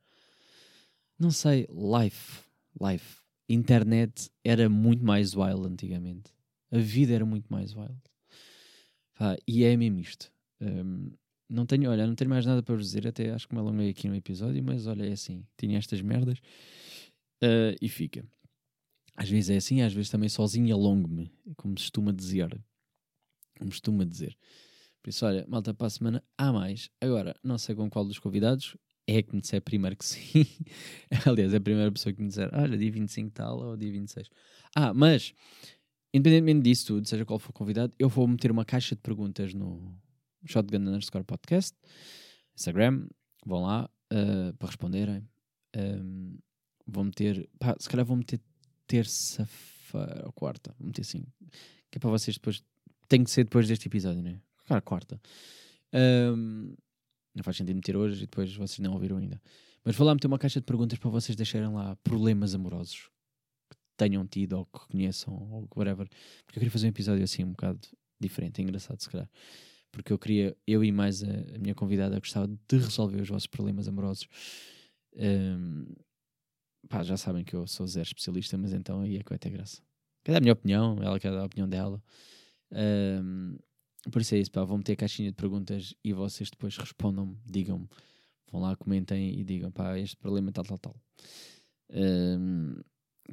[1.20, 2.43] não sei, life,
[2.82, 3.22] life.
[3.49, 6.32] Internet era muito mais wild antigamente.
[6.72, 7.99] A vida era muito mais wild.
[9.18, 10.32] Pá, e é mesmo isto.
[10.62, 11.12] Um,
[11.49, 13.89] não tenho, olha, não tenho mais nada para vos dizer, até acho que me alonguei
[13.89, 16.39] aqui no episódio, mas olha, é assim, tinha estas merdas
[17.44, 18.26] uh, e fica.
[19.16, 22.60] Às vezes é assim, às vezes também sozinho alongo-me, como se costuma dizer
[23.62, 24.36] como costuma dizer.
[25.02, 26.89] Por isso, olha, malta, para a semana há mais.
[27.00, 28.76] Agora, não sei com qual dos convidados
[29.08, 30.46] é que me disser primeiro que sim.
[31.26, 34.30] Aliás, é a primeira pessoa que me disser, olha, dia 25 tal ou dia 26.
[34.76, 35.34] Ah, mas,
[36.14, 39.54] independentemente disso tudo, seja qual for o convidado, eu vou meter uma caixa de perguntas
[39.54, 39.96] no
[40.46, 41.78] Shotgun Underscore Podcast,
[42.56, 43.08] Instagram,
[43.46, 45.28] vão lá uh, para responderem.
[45.76, 46.11] Um,
[46.92, 48.39] vou meter, pá, se calhar vou meter
[48.88, 51.24] terça-feira ou quarta, vou meter assim,
[51.89, 52.64] que é para vocês depois
[53.08, 54.39] tem que ser depois deste episódio, né?
[54.66, 55.20] Cara, quarta.
[55.94, 56.74] Um,
[57.36, 59.42] não faz sentido meter hoje e depois vocês não ouviram ainda.
[59.84, 63.10] Mas vou lá meter uma caixa de perguntas para vocês deixarem lá problemas amorosos
[63.70, 66.08] que tenham tido ou que conheçam ou whatever.
[66.46, 67.80] Porque eu queria fazer um episódio assim um bocado
[68.20, 69.30] diferente, é engraçado se calhar.
[69.92, 73.48] Porque eu queria, eu e mais a, a minha convidada gostava de resolver os vossos
[73.48, 74.28] problemas amorosos.
[75.16, 75.86] Um,
[76.90, 79.50] pá, já sabem que eu sou zero especialista, mas então aí é que vai ter
[79.50, 79.82] graça.
[80.24, 82.02] Quer dar a minha opinião, ela quer dar a opinião dela.
[82.72, 83.58] Um,
[84.12, 87.88] por isso é isso, pá, meter a caixinha de perguntas e vocês depois respondam-me, digam-me,
[88.52, 90.96] vão lá, comentem e digam, pá, este problema tal, tal, tal.
[91.90, 92.82] Um,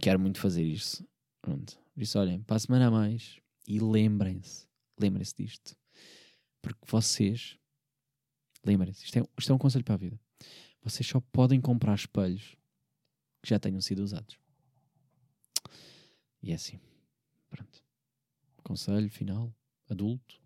[0.00, 1.06] quero muito fazer isso.
[1.40, 1.78] Pronto.
[1.94, 4.66] Por isso, olhem, para a semana a mais e lembrem-se,
[5.00, 5.76] lembrem-se disto.
[6.62, 7.56] Porque vocês,
[8.64, 10.20] lembrem-se, isto é, isto é um conselho para a vida.
[10.82, 12.57] Vocês só podem comprar espelhos
[13.42, 14.38] que já tenham sido usados.
[16.42, 16.78] E é assim.
[17.48, 17.82] Pronto.
[18.62, 19.54] Conselho final,
[19.88, 20.40] adulto,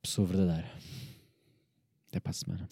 [0.00, 0.70] pessoa verdadeira.
[2.08, 2.68] Até para a semana.